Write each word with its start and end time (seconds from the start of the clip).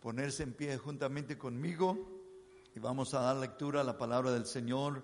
ponerse 0.00 0.42
en 0.42 0.54
pie 0.54 0.78
juntamente 0.78 1.36
conmigo 1.36 2.08
y 2.74 2.80
vamos 2.80 3.12
a 3.14 3.20
dar 3.20 3.36
lectura 3.36 3.82
a 3.82 3.84
la 3.84 3.98
palabra 3.98 4.32
del 4.32 4.46
Señor. 4.46 5.02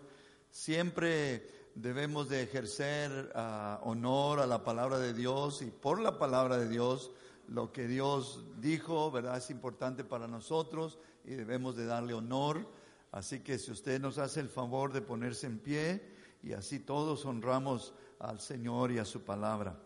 Siempre 0.50 1.46
debemos 1.74 2.28
de 2.30 2.42
ejercer 2.42 3.30
uh, 3.34 3.88
honor 3.88 4.40
a 4.40 4.46
la 4.46 4.64
palabra 4.64 4.98
de 4.98 5.12
Dios 5.12 5.60
y 5.60 5.66
por 5.66 6.00
la 6.00 6.18
palabra 6.18 6.56
de 6.56 6.68
Dios 6.68 7.10
lo 7.48 7.72
que 7.72 7.86
Dios 7.86 8.44
dijo, 8.58 9.10
¿verdad? 9.10 9.36
Es 9.36 9.50
importante 9.50 10.02
para 10.02 10.26
nosotros 10.26 10.98
y 11.24 11.34
debemos 11.34 11.76
de 11.76 11.86
darle 11.86 12.14
honor. 12.14 12.66
Así 13.12 13.40
que 13.40 13.58
si 13.58 13.70
usted 13.70 14.00
nos 14.00 14.18
hace 14.18 14.40
el 14.40 14.48
favor 14.48 14.92
de 14.92 15.02
ponerse 15.02 15.46
en 15.46 15.58
pie 15.58 16.02
y 16.42 16.54
así 16.54 16.80
todos 16.80 17.24
honramos 17.26 17.92
al 18.18 18.40
Señor 18.40 18.92
y 18.92 18.98
a 18.98 19.04
su 19.04 19.22
palabra. 19.22 19.78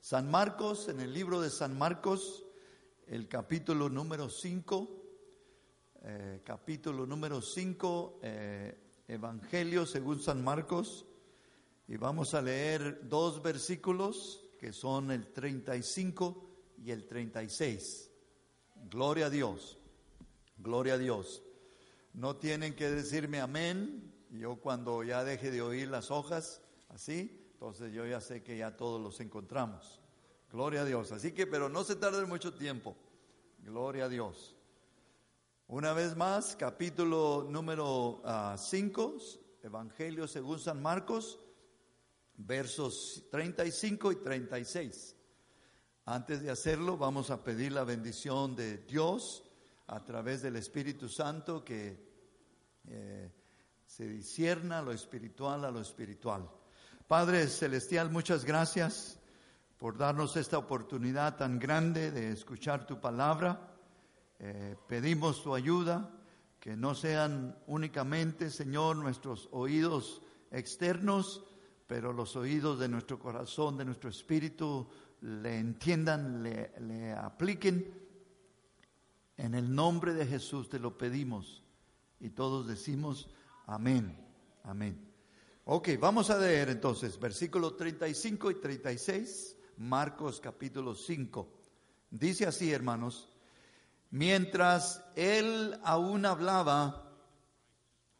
San 0.00 0.30
Marcos, 0.30 0.88
en 0.88 1.00
el 1.00 1.12
libro 1.12 1.40
de 1.40 1.50
San 1.50 1.76
Marcos, 1.76 2.44
el 3.10 3.26
capítulo 3.26 3.88
número 3.88 4.28
5, 4.28 5.02
eh, 6.02 6.42
capítulo 6.44 7.06
número 7.06 7.40
5, 7.40 8.20
eh, 8.22 9.02
Evangelio 9.08 9.86
según 9.86 10.20
San 10.20 10.44
Marcos, 10.44 11.06
y 11.86 11.96
vamos 11.96 12.34
a 12.34 12.42
leer 12.42 13.08
dos 13.08 13.42
versículos 13.42 14.44
que 14.58 14.74
son 14.74 15.10
el 15.10 15.32
35 15.32 16.50
y 16.84 16.90
el 16.90 17.06
36. 17.06 18.10
Gloria 18.90 19.26
a 19.26 19.30
Dios, 19.30 19.78
gloria 20.58 20.94
a 20.94 20.98
Dios. 20.98 21.42
No 22.12 22.36
tienen 22.36 22.74
que 22.74 22.90
decirme 22.90 23.40
amén, 23.40 24.12
yo 24.32 24.56
cuando 24.56 25.02
ya 25.02 25.24
deje 25.24 25.50
de 25.50 25.62
oír 25.62 25.88
las 25.88 26.10
hojas, 26.10 26.60
así, 26.90 27.48
entonces 27.52 27.90
yo 27.90 28.06
ya 28.06 28.20
sé 28.20 28.42
que 28.42 28.58
ya 28.58 28.76
todos 28.76 29.00
los 29.00 29.20
encontramos. 29.20 30.02
Gloria 30.50 30.80
a 30.82 30.84
Dios. 30.84 31.12
Así 31.12 31.32
que, 31.32 31.46
pero 31.46 31.68
no 31.68 31.84
se 31.84 31.96
tarde 31.96 32.24
mucho 32.24 32.54
tiempo. 32.54 32.96
Gloria 33.58 34.06
a 34.06 34.08
Dios. 34.08 34.56
Una 35.66 35.92
vez 35.92 36.16
más, 36.16 36.56
capítulo 36.56 37.46
número 37.48 38.22
5, 38.56 39.16
ah, 39.18 39.38
Evangelio 39.62 40.26
según 40.26 40.58
San 40.58 40.80
Marcos, 40.80 41.38
versos 42.36 43.24
35 43.30 44.12
y 44.12 44.16
36. 44.16 45.14
Antes 46.06 46.40
de 46.40 46.50
hacerlo, 46.50 46.96
vamos 46.96 47.28
a 47.28 47.44
pedir 47.44 47.72
la 47.72 47.84
bendición 47.84 48.56
de 48.56 48.78
Dios 48.78 49.44
a 49.88 50.02
través 50.02 50.40
del 50.40 50.56
Espíritu 50.56 51.10
Santo 51.10 51.62
que 51.62 52.08
eh, 52.86 53.30
se 53.84 54.08
disierna 54.08 54.80
lo 54.80 54.92
espiritual 54.92 55.66
a 55.66 55.70
lo 55.70 55.82
espiritual. 55.82 56.48
Padre 57.06 57.46
Celestial, 57.48 58.10
muchas 58.10 58.46
gracias 58.46 59.17
por 59.78 59.96
darnos 59.96 60.36
esta 60.36 60.58
oportunidad 60.58 61.36
tan 61.36 61.58
grande 61.58 62.10
de 62.10 62.32
escuchar 62.32 62.86
tu 62.86 63.00
palabra. 63.00 63.74
Eh, 64.40 64.76
pedimos 64.88 65.42
tu 65.42 65.54
ayuda, 65.54 66.10
que 66.58 66.76
no 66.76 66.94
sean 66.94 67.56
únicamente, 67.68 68.50
Señor, 68.50 68.96
nuestros 68.96 69.48
oídos 69.52 70.20
externos, 70.50 71.44
pero 71.86 72.12
los 72.12 72.34
oídos 72.34 72.80
de 72.80 72.88
nuestro 72.88 73.20
corazón, 73.20 73.76
de 73.76 73.84
nuestro 73.84 74.10
espíritu, 74.10 74.88
le 75.20 75.58
entiendan, 75.58 76.42
le, 76.42 77.12
apliquen. 77.12 78.08
En 79.36 79.54
el 79.54 79.72
nombre 79.72 80.12
de 80.14 80.26
Jesús 80.26 80.68
te 80.68 80.80
lo 80.80 80.98
pedimos 80.98 81.62
y 82.18 82.30
todos 82.30 82.66
decimos 82.66 83.30
amén, 83.66 84.18
amén. 84.64 85.08
Ok, 85.66 85.90
vamos 86.00 86.30
a 86.30 86.38
leer 86.38 86.70
entonces 86.70 87.18
versículos 87.20 87.76
35 87.76 88.50
y 88.50 88.54
36. 88.56 89.57
Marcos 89.78 90.40
capítulo 90.40 90.96
5. 90.96 91.48
Dice 92.10 92.46
así, 92.46 92.72
hermanos, 92.72 93.28
mientras 94.10 95.04
él 95.14 95.78
aún 95.84 96.26
hablaba, 96.26 97.12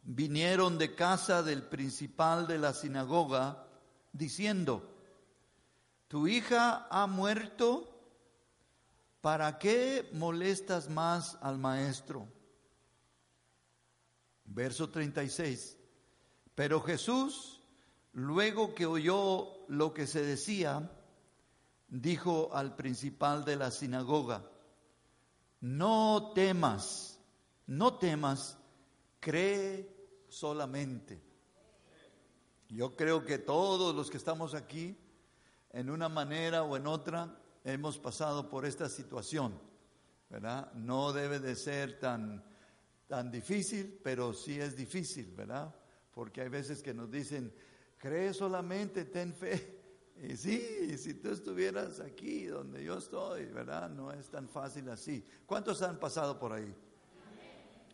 vinieron 0.03 0.77
de 0.77 0.95
casa 0.95 1.43
del 1.43 1.63
principal 1.63 2.47
de 2.47 2.59
la 2.59 2.73
sinagoga, 2.73 3.67
diciendo, 4.13 4.95
tu 6.07 6.27
hija 6.27 6.87
ha 6.89 7.07
muerto, 7.07 7.93
¿para 9.19 9.59
qué 9.59 10.09
molestas 10.13 10.89
más 10.89 11.37
al 11.41 11.57
maestro? 11.57 12.25
Verso 14.45 14.89
36. 14.89 15.77
Pero 16.55 16.79
Jesús, 16.79 17.61
luego 18.13 18.73
que 18.73 18.85
oyó 18.85 19.65
lo 19.67 19.93
que 19.93 20.07
se 20.07 20.23
decía, 20.23 20.89
dijo 21.89 22.49
al 22.53 22.75
principal 22.75 23.43
de 23.45 23.55
la 23.55 23.71
sinagoga, 23.71 24.43
no 25.61 26.31
temas, 26.33 27.19
no 27.67 27.97
temas, 27.97 28.57
cree 29.19 29.89
solamente. 30.27 31.21
Yo 32.69 32.95
creo 32.95 33.25
que 33.25 33.39
todos 33.39 33.95
los 33.95 34.09
que 34.09 34.17
estamos 34.17 34.53
aquí, 34.53 34.95
en 35.71 35.89
una 35.89 36.09
manera 36.09 36.63
o 36.63 36.77
en 36.77 36.87
otra, 36.87 37.35
hemos 37.63 37.97
pasado 37.97 38.49
por 38.49 38.65
esta 38.65 38.87
situación, 38.87 39.59
¿verdad? 40.29 40.71
No 40.73 41.11
debe 41.11 41.39
de 41.39 41.55
ser 41.55 41.99
tan, 41.99 42.43
tan 43.07 43.31
difícil, 43.31 43.99
pero 44.03 44.33
sí 44.33 44.59
es 44.59 44.75
difícil, 44.75 45.33
¿verdad? 45.35 45.73
Porque 46.13 46.41
hay 46.41 46.49
veces 46.49 46.81
que 46.81 46.93
nos 46.93 47.09
dicen, 47.09 47.53
cree 47.97 48.33
solamente, 48.33 49.05
ten 49.05 49.33
fe. 49.33 49.78
Y 50.21 50.35
sí, 50.35 50.97
si 50.97 51.13
tú 51.13 51.29
estuvieras 51.29 52.01
aquí 52.01 52.45
donde 52.45 52.83
yo 52.83 52.97
estoy, 52.97 53.45
¿verdad? 53.45 53.89
No 53.89 54.11
es 54.11 54.27
tan 54.29 54.49
fácil 54.49 54.89
así. 54.89 55.25
¿Cuántos 55.45 55.81
han 55.81 55.97
pasado 55.97 56.37
por 56.37 56.51
ahí? 56.51 56.75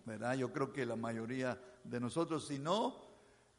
¿Verdad? 0.06 0.36
Yo 0.36 0.52
creo 0.52 0.74
que 0.74 0.88
la 0.88 0.96
mayoría 0.96 1.60
de 1.84 2.00
nosotros, 2.00 2.48
si 2.48 2.58
no, 2.58 3.06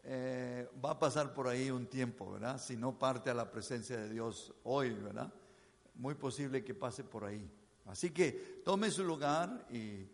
eh, 0.03 0.69
va 0.85 0.93
a 0.93 0.99
pasar 0.99 1.33
por 1.33 1.47
ahí 1.47 1.71
un 1.71 1.87
tiempo, 1.87 2.33
¿verdad? 2.33 2.61
Si 2.61 2.77
no 2.77 2.99
parte 2.99 3.31
a 3.31 3.35
la 3.35 3.51
presencia 3.51 3.97
de 3.97 4.11
Dios 4.11 4.53
hoy, 4.65 4.91
¿verdad? 4.95 5.33
Muy 5.95 6.15
posible 6.15 6.65
que 6.65 6.75
pase 6.75 7.05
por 7.05 7.25
ahí. 7.25 7.49
Así 7.87 8.11
que 8.11 8.63
tome 8.65 8.91
su 8.91 9.05
lugar 9.05 9.67
y 9.71 10.09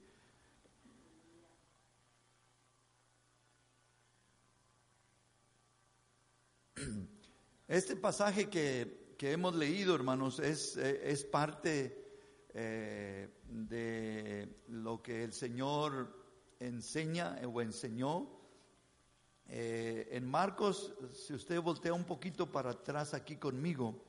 Este 7.72 7.96
pasaje 7.96 8.50
que, 8.50 9.16
hemos 9.18 9.54
leído, 9.54 9.94
hermanos, 9.94 10.40
es, 10.40 10.76
eh, 10.76 11.10
es 11.10 11.24
parte 11.24 12.04
eh, 12.52 13.30
de 13.48 14.60
lo 14.68 15.00
que 15.00 15.24
el 15.24 15.32
Señor 15.32 16.14
enseña 16.60 17.40
o 17.50 17.62
enseñó. 17.62 18.28
Eh, 19.48 20.06
en 20.10 20.26
Marcos, 20.26 20.92
si 21.14 21.32
usted 21.32 21.62
voltea 21.62 21.94
un 21.94 22.04
poquito 22.04 22.52
para 22.52 22.72
atrás 22.72 23.14
aquí 23.14 23.36
conmigo, 23.36 24.04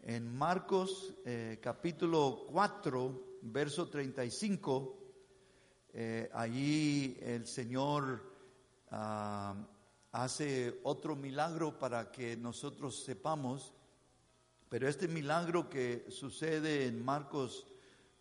en 0.00 0.34
Marcos 0.34 1.12
capítulo 1.60 2.46
4, 2.52 3.38
verso 3.42 3.90
35, 3.90 4.98
allí 6.32 7.18
el 7.20 7.46
Señor 7.46 8.32
ah, 8.90 9.54
hace 10.12 10.78
otro 10.84 11.16
milagro 11.16 11.78
para 11.78 12.12
que 12.12 12.36
nosotros 12.36 13.02
sepamos, 13.02 13.72
pero 14.68 14.88
este 14.88 15.08
milagro 15.08 15.68
que 15.68 16.06
sucede 16.10 16.86
en 16.86 17.04
Marcos 17.04 17.66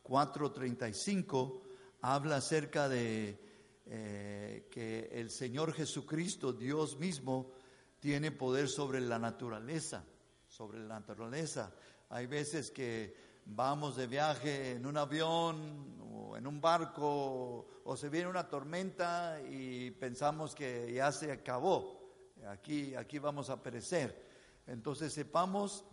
4:35 0.03 1.61
habla 2.01 2.37
acerca 2.37 2.89
de 2.89 3.39
eh, 3.85 4.67
que 4.71 5.09
el 5.11 5.29
Señor 5.29 5.73
Jesucristo, 5.73 6.53
Dios 6.53 6.97
mismo, 6.97 7.51
tiene 7.99 8.31
poder 8.31 8.67
sobre 8.67 9.01
la 9.01 9.19
naturaleza, 9.19 10.03
sobre 10.47 10.79
la 10.79 10.99
naturaleza. 10.99 11.73
Hay 12.09 12.25
veces 12.25 12.71
que 12.71 13.15
vamos 13.45 13.97
de 13.97 14.07
viaje 14.07 14.71
en 14.71 14.85
un 14.85 14.97
avión 14.97 16.00
en 16.37 16.47
un 16.47 16.61
barco 16.61 17.67
o 17.83 17.97
se 17.97 18.09
viene 18.09 18.27
una 18.27 18.47
tormenta 18.47 19.39
y 19.49 19.91
pensamos 19.91 20.55
que 20.55 20.93
ya 20.93 21.11
se 21.11 21.31
acabó, 21.31 21.99
aquí, 22.47 22.95
aquí 22.95 23.19
vamos 23.19 23.49
a 23.49 23.61
perecer. 23.61 24.29
Entonces 24.67 25.13
sepamos 25.13 25.85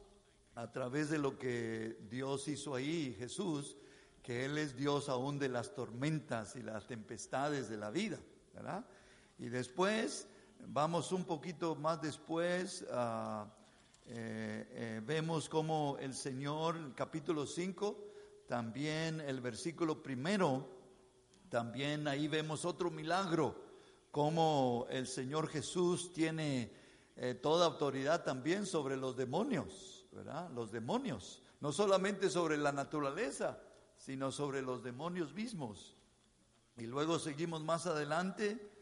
a 0.55 0.70
través 0.70 1.11
de 1.11 1.19
lo 1.19 1.38
que 1.38 1.99
Dios 2.11 2.49
hizo 2.49 2.75
ahí, 2.75 3.14
Jesús, 3.19 3.76
que 4.23 4.44
Él 4.44 4.58
es 4.58 4.76
Dios 4.76 5.08
aún 5.08 5.38
de 5.38 5.49
las 5.49 5.75
tormentas 5.75 6.56
y 6.56 6.62
las 6.62 6.87
tempestades 6.87 7.69
de 7.69 7.76
la 7.76 7.91
vida, 7.91 8.19
¿verdad? 8.55 8.84
Y 9.38 9.49
después, 9.49 10.26
vamos 10.67 11.12
un 11.12 11.25
poquito 11.25 11.76
más 11.76 12.02
después, 12.02 12.82
uh, 12.91 13.46
eh, 14.06 14.67
eh, 14.70 15.02
vemos 15.05 15.49
como 15.49 15.96
el 16.00 16.14
Señor, 16.14 16.76
el 16.76 16.94
capítulo 16.94 17.46
5, 17.46 18.07
también 18.49 19.21
el 19.21 19.43
versículo 19.43 20.03
primero, 20.03 20.67
también 21.50 22.09
ahí 22.09 22.29
vemos 22.29 22.65
otro 22.65 22.91
milagro, 22.91 23.55
como 24.11 24.87
el 24.91 25.06
Señor 25.06 25.49
Jesús 25.49 26.12
tiene 26.15 26.73
eh, 27.15 27.35
toda 27.35 27.67
autoridad 27.67 28.25
también 28.25 28.65
sobre 28.65 28.97
los 28.97 29.17
demonios, 29.17 30.06
¿verdad? 30.12 30.50
Los 30.50 30.73
demonios, 30.73 31.43
no 31.61 31.73
solamente 31.73 32.31
sobre 32.31 32.56
la 32.56 32.73
naturaleza, 32.73 33.61
sino 33.99 34.33
sobre 34.33 34.62
los 34.62 34.83
demonios 34.83 35.35
mismos. 35.35 35.94
Y 36.79 36.87
luego 36.87 37.19
seguimos 37.19 37.62
más 37.62 37.87
adelante 37.87 38.73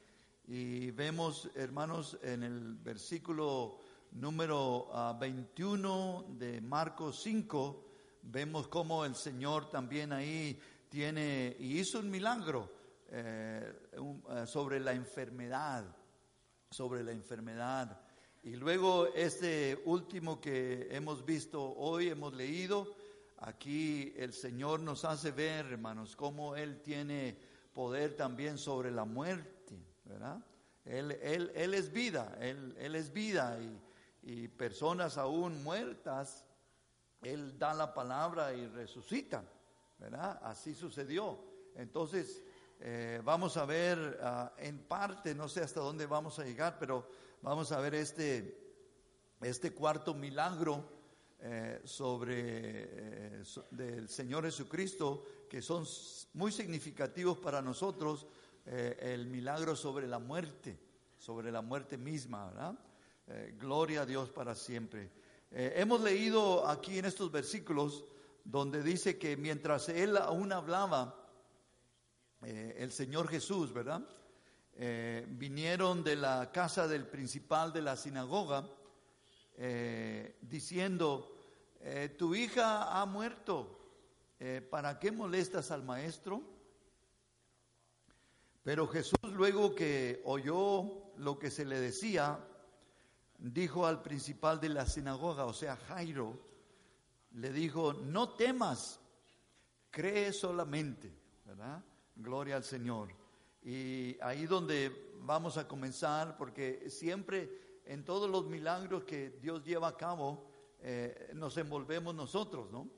y 0.47 0.93
vemos, 0.93 1.51
hermanos, 1.57 2.19
en 2.23 2.45
el 2.45 2.77
versículo 2.77 3.81
número 4.12 4.89
21 5.19 6.19
ah, 6.19 6.33
de 6.39 6.61
Marcos 6.61 7.21
5, 7.23 7.86
vemos 8.26 8.69
cómo 8.69 9.05
el 9.05 9.14
Señor 9.14 9.70
también 9.70 10.12
ahí 10.12 10.58
tiene 10.88 11.56
y 11.58 11.78
hizo 11.78 12.00
un 12.00 12.11
milagro 12.11 12.73
eh, 13.08 13.88
eh, 13.93 14.46
sobre 14.46 14.81
la 14.81 14.93
enfermedad, 14.93 15.84
sobre 16.70 17.02
la 17.05 17.12
enfermedad. 17.12 18.00
Y 18.43 18.56
luego 18.56 19.06
este 19.14 19.82
último 19.87 20.40
que 20.40 20.88
hemos 20.90 21.25
visto 21.25 21.62
hoy, 21.62 22.08
hemos 22.08 22.34
leído, 22.34 22.94
aquí 23.38 24.12
el 24.17 24.32
Señor 24.32 24.81
nos 24.81 25.05
hace 25.05 25.32
ver, 25.32 25.67
hermanos, 25.67 26.14
cómo 26.17 26.55
Él 26.56 26.81
tiene 26.81 27.37
poder 27.73 28.14
también 28.17 28.58
sobre 28.58 28.90
la 28.90 29.05
muerte, 29.05 29.76
¿verdad? 30.05 30.44
Él, 30.84 31.12
él, 31.20 31.50
él 31.55 31.75
es 31.75 31.93
vida, 31.93 32.38
él, 32.40 32.75
él 32.78 32.94
es 32.94 33.12
vida 33.12 33.58
y, 33.61 33.81
y 34.23 34.49
personas 34.49 35.19
aún 35.19 35.62
muertas, 35.62 36.44
Él 37.26 37.58
da 37.58 37.75
la 37.75 37.93
palabra 37.93 38.52
y 38.55 38.67
resucitan, 38.67 39.49
¿verdad? 39.99 40.40
Así 40.43 40.75
sucedió. 40.75 41.38
Entonces, 41.75 42.43
eh, 42.81 43.20
vamos 43.25 43.56
a 43.56 43.64
ver 43.64 44.19
ah, 44.23 44.52
en 44.58 44.78
parte, 44.78 45.34
no 45.34 45.49
sé 45.49 45.61
hasta 45.61 45.81
dónde 45.81 46.06
vamos 46.06 46.38
a 46.38 46.44
llegar, 46.44 46.78
pero 46.78 47.08
vamos 47.43 47.73
a 47.73 47.81
ver 47.81 47.94
este, 47.94 48.58
este 49.40 49.73
cuarto 49.73 50.14
milagro 50.14 50.84
eh, 51.40 51.81
sobre 51.84 52.34
eh, 52.37 53.43
del 53.70 54.08
Señor 54.08 54.44
Jesucristo, 54.44 55.25
que 55.49 55.62
son 55.62 55.87
muy 56.34 56.52
significativos 56.52 57.38
para 57.38 57.62
nosotros, 57.62 58.26
el 58.67 59.28
milagro 59.28 59.76
sobre 59.76 60.08
la 60.08 60.19
muerte, 60.19 60.76
sobre 61.17 61.52
la 61.52 61.62
muerte 61.62 61.96
misma, 61.96 62.46
¿verdad? 62.46 62.76
Eh, 63.28 63.56
gloria 63.58 64.02
a 64.02 64.06
Dios 64.06 64.31
para 64.31 64.55
siempre. 64.55 65.11
Eh, 65.51 65.75
hemos 65.77 66.01
leído 66.01 66.67
aquí 66.67 66.99
en 66.99 67.05
estos 67.05 67.31
versículos 67.31 68.05
donde 68.45 68.83
dice 68.83 69.19
que 69.19 69.37
mientras 69.37 69.89
él 69.89 70.17
aún 70.17 70.53
hablaba, 70.53 71.15
eh, 72.43 72.77
el 72.79 72.93
Señor 72.93 73.29
Jesús, 73.29 73.73
¿verdad? 73.73 74.03
vinieron 75.29 76.05
de 76.05 76.17
la 76.17 76.53
casa 76.53 76.87
del 76.87 77.07
principal 77.07 77.73
de 77.73 77.81
la 77.81 77.97
sinagoga 77.97 78.69
diciendo, 80.43 81.35
tu 82.19 82.35
hija 82.35 83.01
ha 83.01 83.07
muerto, 83.07 83.79
¿para 84.69 84.99
qué 84.99 85.11
molestas 85.13 85.71
al 85.71 85.83
maestro? 85.83 86.43
Pero 88.67 88.87
Jesús 88.89 89.17
luego 89.33 89.75
que 89.75 90.21
oyó 90.25 91.13
lo 91.19 91.39
que 91.39 91.53
se 91.53 91.65
le 91.65 91.79
decía, 91.79 92.39
dijo 93.38 93.87
al 93.87 94.03
principal 94.03 94.61
de 94.61 94.69
la 94.69 94.87
sinagoga, 94.87 95.44
o 95.44 95.53
sea, 95.53 95.77
Jairo, 95.77 96.38
le 97.33 97.53
dijo, 97.53 97.93
no 97.93 98.31
temas, 98.31 99.00
cree 99.91 100.33
solamente, 100.33 101.12
¿verdad? 101.44 101.83
Gloria 102.15 102.56
al 102.56 102.65
Señor. 102.65 103.11
Y 103.62 104.17
ahí 104.21 104.47
donde 104.47 105.12
vamos 105.21 105.59
a 105.59 105.67
comenzar, 105.67 106.37
porque 106.37 106.88
siempre 106.88 107.83
en 107.85 108.05
todos 108.05 108.31
los 108.31 108.47
milagros 108.47 109.05
que 109.05 109.31
Dios 109.43 109.65
lleva 109.65 109.88
a 109.88 109.97
cabo, 109.97 110.50
eh, 110.81 111.31
nos 111.35 111.56
envolvemos 111.56 112.15
nosotros, 112.15 112.71
¿no? 112.71 112.88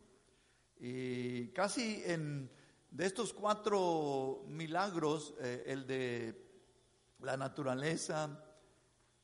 Y 0.80 1.48
casi 1.48 2.02
en 2.04 2.50
de 2.90 3.06
estos 3.06 3.32
cuatro 3.32 4.44
milagros, 4.46 5.34
eh, 5.40 5.64
el 5.66 5.86
de 5.86 6.48
la 7.20 7.36
naturaleza, 7.36 8.44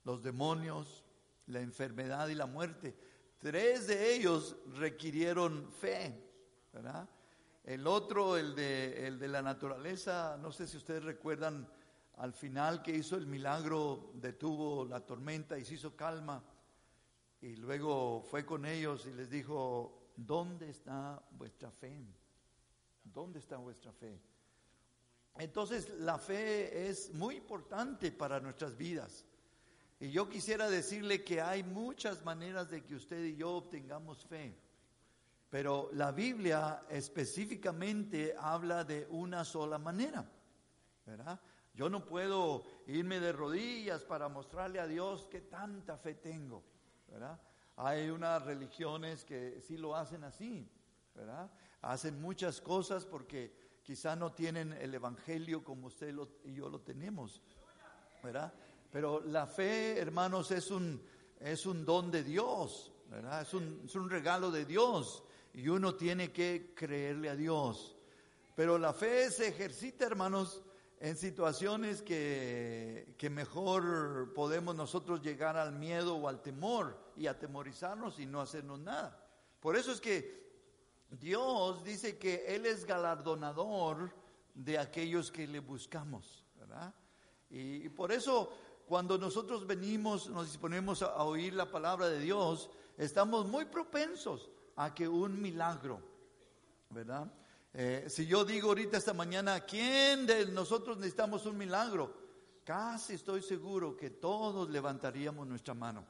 los 0.05 0.22
demonios, 0.22 1.03
la 1.46 1.61
enfermedad 1.61 2.29
y 2.29 2.35
la 2.35 2.46
muerte. 2.46 2.96
Tres 3.38 3.87
de 3.87 4.14
ellos 4.14 4.56
requirieron 4.75 5.70
fe, 5.70 6.19
¿verdad? 6.73 7.08
El 7.64 7.87
otro, 7.87 8.37
el 8.37 8.55
de, 8.55 9.06
el 9.06 9.19
de 9.19 9.29
la 9.29 9.43
naturaleza, 9.43 10.38
no 10.41 10.52
sé 10.52 10.67
si 10.67 10.76
ustedes 10.76 11.02
recuerdan 11.02 11.69
al 12.17 12.32
final 12.32 12.82
que 12.82 12.94
hizo 12.94 13.17
el 13.17 13.26
milagro, 13.26 14.12
detuvo 14.14 14.85
la 14.85 15.00
tormenta 15.00 15.58
y 15.58 15.64
se 15.64 15.75
hizo 15.75 15.96
calma. 15.96 16.43
Y 17.41 17.56
luego 17.56 18.23
fue 18.23 18.47
con 18.47 18.64
ellos 18.64 19.06
y 19.06 19.12
les 19.12 19.31
dijo, 19.31 20.11
¿dónde 20.17 20.70
está 20.70 21.23
vuestra 21.32 21.70
fe? 21.70 22.06
¿Dónde 23.02 23.40
está 23.40 23.56
vuestra 23.56 23.93
fe? 23.93 24.20
Entonces 25.37 25.88
la 25.99 26.19
fe 26.19 26.88
es 26.88 27.12
muy 27.12 27.37
importante 27.37 28.12
para 28.12 28.40
nuestras 28.40 28.76
vidas. 28.76 29.25
Y 30.00 30.11
yo 30.11 30.29
quisiera 30.29 30.69
decirle 30.69 31.23
que 31.23 31.41
hay 31.41 31.62
muchas 31.62 32.25
maneras 32.25 32.70
de 32.70 32.82
que 32.82 32.94
usted 32.94 33.25
y 33.25 33.37
yo 33.37 33.52
obtengamos 33.52 34.25
fe, 34.26 34.56
pero 35.49 35.88
la 35.93 36.11
Biblia 36.11 36.85
específicamente 36.88 38.35
habla 38.38 38.85
de 38.85 39.06
una 39.11 39.44
sola 39.44 39.79
manera, 39.79 40.29
¿verdad? 41.06 41.41
Yo 41.75 41.88
no 41.88 42.05
puedo 42.05 42.64
irme 42.87 43.20
de 43.20 43.32
rodillas 43.32 44.05
para 44.05 44.29
mostrarle 44.29 44.81
a 44.81 44.87
Dios 44.87 45.26
que 45.26 45.41
tanta 45.41 45.97
fe 45.97 46.14
tengo, 46.14 46.62
¿verdad? 47.08 47.40
Hay 47.76 48.11
unas 48.11 48.44
religiones 48.44 49.25
que 49.25 49.61
sí 49.61 49.76
lo 49.76 49.97
hacen 49.97 50.23
así, 50.25 50.69
¿verdad? 51.14 51.50
Hacen 51.82 52.20
muchas 52.20 52.61
cosas 52.61 53.05
porque 53.05 53.81
quizá 53.82 54.14
no 54.17 54.32
tienen 54.32 54.73
el 54.73 54.94
Evangelio 54.94 55.64
como 55.64 55.88
usted 55.88 56.14
y 56.45 56.54
yo 56.54 56.68
lo 56.68 56.80
tenemos, 56.80 57.42
¿verdad? 58.23 58.52
Pero 58.94 59.20
la 59.26 59.48
fe, 59.48 59.98
hermanos, 59.98 60.52
es 60.52 60.70
un, 60.70 61.02
es 61.40 61.66
un 61.66 61.84
don 61.84 62.12
de 62.12 62.22
Dios. 62.22 62.92
Es 63.42 63.52
un, 63.52 63.82
es 63.84 63.96
un 63.96 64.08
regalo 64.08 64.52
de 64.52 64.64
Dios 64.64 65.24
y 65.52 65.68
uno 65.68 65.96
tiene 65.96 66.30
que 66.30 66.72
creerle 66.76 67.28
a 67.28 67.34
Dios. 67.34 67.96
Pero 68.54 68.78
la 68.78 68.92
fe 68.92 69.32
se 69.32 69.48
ejercita, 69.48 70.06
hermanos, 70.06 70.62
en 71.00 71.16
situaciones 71.16 72.02
que, 72.02 73.16
que, 73.18 73.30
mejor 73.30 74.32
podemos 74.32 74.76
nosotros 74.76 75.20
llegar 75.20 75.56
al 75.56 75.72
miedo 75.72 76.14
o 76.14 76.28
al 76.28 76.40
temor 76.40 76.96
y 77.16 77.26
atemorizarnos 77.26 78.20
y 78.20 78.26
no 78.26 78.40
hacernos 78.40 78.78
nada. 78.78 79.28
Por 79.58 79.76
eso 79.76 79.90
es 79.90 80.00
que 80.00 80.52
Dios 81.10 81.82
dice 81.82 82.16
que 82.16 82.44
Él 82.46 82.64
es 82.64 82.84
galardonador 82.84 84.14
de 84.54 84.78
aquellos 84.78 85.32
que 85.32 85.48
le 85.48 85.58
buscamos, 85.58 86.44
¿verdad? 86.54 86.94
Y 87.50 87.88
por 87.88 88.10
eso 88.10 88.52
cuando 88.87 89.19
nosotros 89.19 89.67
venimos, 89.67 90.29
nos 90.29 90.47
disponemos 90.47 91.03
a, 91.03 91.23
oír 91.23 91.55
la 91.55 91.71
palabra 91.71 92.09
de 92.09 92.21
Dios, 92.21 92.71
estamos 92.99 93.47
muy 93.47 93.64
propensos 93.64 94.50
a 94.76 94.95
que 94.95 95.09
un 95.09 95.41
milagro, 95.41 96.00
¿verdad? 96.91 97.33
Eh, 97.73 98.05
si 98.09 98.26
yo 98.26 98.45
digo 98.45 98.69
ahorita 98.69 98.99
esta 98.99 99.14
mañana, 99.14 99.61
¿quién 99.61 100.26
de 100.26 100.47
nosotros 100.47 100.97
necesitamos 100.99 101.47
un 101.47 101.57
milagro? 101.57 102.14
Casi 102.64 103.14
estoy 103.14 103.43
seguro 103.43 103.97
que 103.97 104.11
todos 104.11 104.71
levantaríamos 104.71 105.47
nuestra 105.47 105.75
mano. 105.75 106.05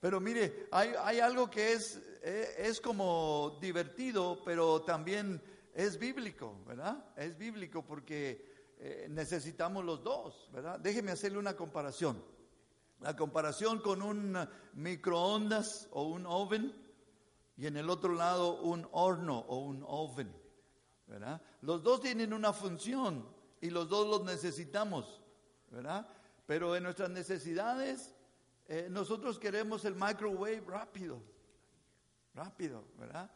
Pero 0.00 0.20
mire, 0.20 0.68
hay, 0.70 1.18
algo 1.18 1.50
que 1.50 1.72
es, 1.72 2.00
eh, 2.22 2.54
es 2.58 2.80
como 2.80 3.58
divertido, 3.60 4.42
pero 4.44 4.82
también 4.82 5.42
es 5.74 5.98
bíblico, 5.98 6.62
¿verdad? 6.66 7.04
Es 7.16 7.36
bíblico 7.36 7.82
porque 7.84 8.55
eh, 8.88 9.08
necesitamos 9.08 9.84
los 9.84 10.04
dos, 10.04 10.48
¿verdad? 10.52 10.78
Déjeme 10.78 11.10
hacerle 11.10 11.38
una 11.38 11.56
comparación. 11.56 12.22
La 13.00 13.16
comparación 13.16 13.80
con 13.80 14.00
un 14.00 14.38
microondas 14.74 15.88
o 15.90 16.04
un 16.04 16.24
oven 16.24 16.72
y 17.56 17.66
en 17.66 17.76
el 17.78 17.90
otro 17.90 18.14
lado 18.14 18.62
un 18.62 18.86
horno 18.92 19.40
o 19.40 19.58
un 19.58 19.84
oven, 19.88 20.32
¿verdad? 21.08 21.42
Los 21.62 21.82
dos 21.82 22.00
tienen 22.00 22.32
una 22.32 22.52
función 22.52 23.28
y 23.60 23.70
los 23.70 23.88
dos 23.88 24.06
los 24.06 24.24
necesitamos, 24.24 25.20
¿verdad? 25.72 26.06
Pero 26.46 26.76
en 26.76 26.84
nuestras 26.84 27.10
necesidades 27.10 28.14
eh, 28.68 28.86
nosotros 28.88 29.40
queremos 29.40 29.84
el 29.84 29.96
microwave 29.96 30.62
rápido, 30.64 31.20
rápido, 32.34 32.84
¿verdad? 32.96 33.28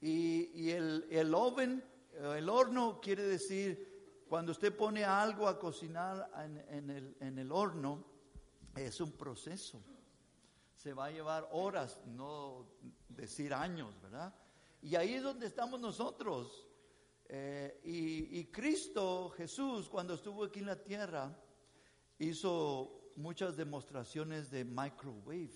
Y, 0.00 0.70
el, 0.70 1.06
el 1.10 1.34
oven, 1.34 1.84
el 2.14 2.48
horno 2.48 3.00
quiere 3.02 3.22
decir, 3.22 3.91
cuando 4.32 4.52
usted 4.52 4.74
pone 4.74 5.04
algo 5.04 5.46
a 5.46 5.58
cocinar 5.58 6.30
en, 6.70 6.88
el, 6.88 7.14
en 7.20 7.38
el 7.38 7.52
horno, 7.52 8.02
es 8.74 8.98
un 9.02 9.12
proceso. 9.12 9.82
Se 10.74 10.94
va 10.94 11.04
a 11.04 11.10
llevar 11.10 11.50
horas, 11.52 12.00
no 12.06 12.66
decir 13.10 13.52
años, 13.52 14.00
¿verdad? 14.00 14.34
Y 14.80 14.96
ahí 14.96 15.12
es 15.12 15.22
donde 15.22 15.44
estamos 15.44 15.78
nosotros. 15.80 16.66
Eh, 17.28 17.78
y, 17.84 18.38
y, 18.38 18.46
Cristo, 18.46 19.28
Jesús, 19.36 19.90
cuando 19.90 20.14
estuvo 20.14 20.44
aquí 20.44 20.60
en 20.60 20.66
la 20.66 20.82
tierra, 20.82 21.38
hizo 22.18 23.10
muchas 23.16 23.54
demostraciones 23.54 24.50
de 24.50 24.64
microwave. 24.64 25.50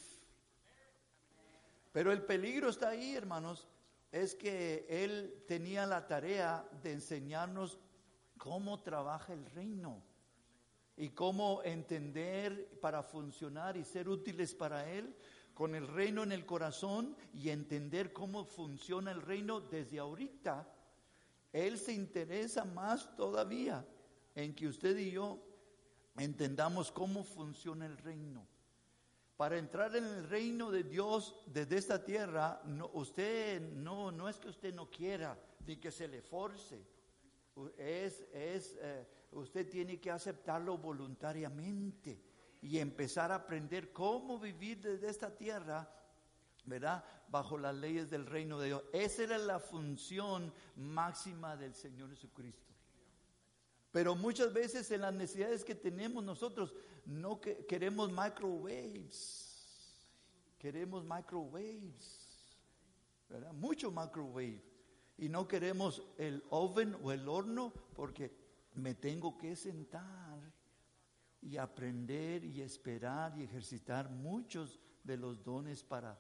Pero 1.92 2.12
el 2.12 2.26
peligro 2.26 2.68
está 2.68 2.90
ahí, 2.90 3.16
hermanos, 3.16 3.68
es 4.12 4.35
que 4.35 4.87
Él 4.90 5.45
tenía 5.49 5.87
la 5.87 6.06
tarea 6.06 6.68
de 6.83 6.92
enseñarnos 6.92 7.78
cómo 8.38 8.81
trabaja 8.81 9.33
el 9.33 9.45
reino 9.47 10.02
y 10.97 11.11
cómo 11.11 11.62
entender 11.62 12.78
para 12.81 13.02
funcionar 13.02 13.76
y 13.76 13.85
ser 13.85 14.09
útiles 14.09 14.55
para 14.55 14.90
Él 14.90 15.14
con 15.55 15.75
el 15.75 15.88
reino 15.88 16.23
en 16.23 16.33
el 16.33 16.45
corazón 16.45 17.16
y 17.33 17.50
entender 17.50 18.12
cómo 18.12 18.45
funciona 18.45 19.11
el 19.11 19.23
reino 19.23 19.61
desde 19.61 19.99
ahorita 19.99 20.66
él 21.57 21.78
se 21.78 21.95
interesa 21.95 22.66
más 22.66 23.16
todavía 23.16 23.83
en 24.35 24.55
que 24.55 24.69
usted 24.69 24.95
y 24.99 25.12
yo 25.12 25.38
entendamos 26.19 26.93
cómo 26.93 27.25
funciona 27.25 27.87
el 27.87 27.97
reino. 27.97 28.47
Para 29.38 29.57
entrar 29.57 29.97
en 29.97 30.05
el 30.05 30.28
reino 30.28 30.71
de 30.71 30.83
Dios 30.83 31.35
desde 31.47 31.78
esta 31.78 32.05
tierra, 32.05 32.61
no, 32.66 32.90
usted 32.93 33.73
no, 33.73 34.12
no 34.12 34.28
es 34.28 34.37
que 34.37 34.50
usted 34.50 34.75
no 34.75 34.90
quiera 34.90 35.38
ni 35.66 35.78
que 35.78 35.90
se 35.90 36.09
le 36.09 36.21
force. 36.21 36.78
Es, 37.78 38.20
es, 38.32 38.76
eh, 38.80 39.06
usted 39.32 39.68
tiene 39.68 40.00
que 40.00 40.10
aceptarlo 40.10 40.76
voluntariamente 40.78 42.20
y 42.62 42.78
empezar 42.78 43.32
a 43.32 43.36
aprender 43.36 43.92
cómo 43.92 44.38
vivir 44.38 44.80
desde 44.80 45.08
esta 45.08 45.34
tierra 45.34 45.90
¿verdad? 46.66 47.04
Bajo 47.28 47.56
las 47.56 47.75
leyes 47.75 48.10
del 48.10 48.26
reino 48.26 48.58
de 48.58 48.66
Dios. 48.66 48.82
Esa 48.92 49.22
era 49.22 49.38
la 49.38 49.58
función 49.58 50.52
máxima 50.76 51.56
del 51.56 51.75
Señor 51.75 52.10
Jesucristo. 52.10 52.75
Pero 53.92 54.14
muchas 54.14 54.52
veces 54.52 54.90
en 54.90 55.00
las 55.00 55.14
necesidades 55.14 55.64
que 55.64 55.75
tenemos 55.75 56.22
nosotros 56.22 56.75
no 57.06 57.40
queremos 57.40 58.10
microwaves. 58.12 60.04
Queremos 60.58 61.04
microwaves. 61.04 62.26
¿Verdad? 63.28 63.52
Mucho 63.54 63.90
microwave. 63.90 64.62
Y 65.18 65.28
no 65.28 65.49
queremos 65.49 66.02
el 66.18 66.44
oven 66.50 66.96
o 67.02 67.12
el 67.12 67.28
horno 67.28 67.73
porque 67.94 68.30
me 68.75 68.94
tengo 68.94 69.38
que 69.38 69.56
sentar 69.56 70.38
y 71.40 71.56
aprender 71.56 72.44
y 72.44 72.61
esperar 72.61 73.37
y 73.38 73.44
ejercitar 73.44 74.11
muchos 74.11 74.80
de 75.04 75.16
los 75.16 75.42
dones 75.42 75.82
para 75.82 76.18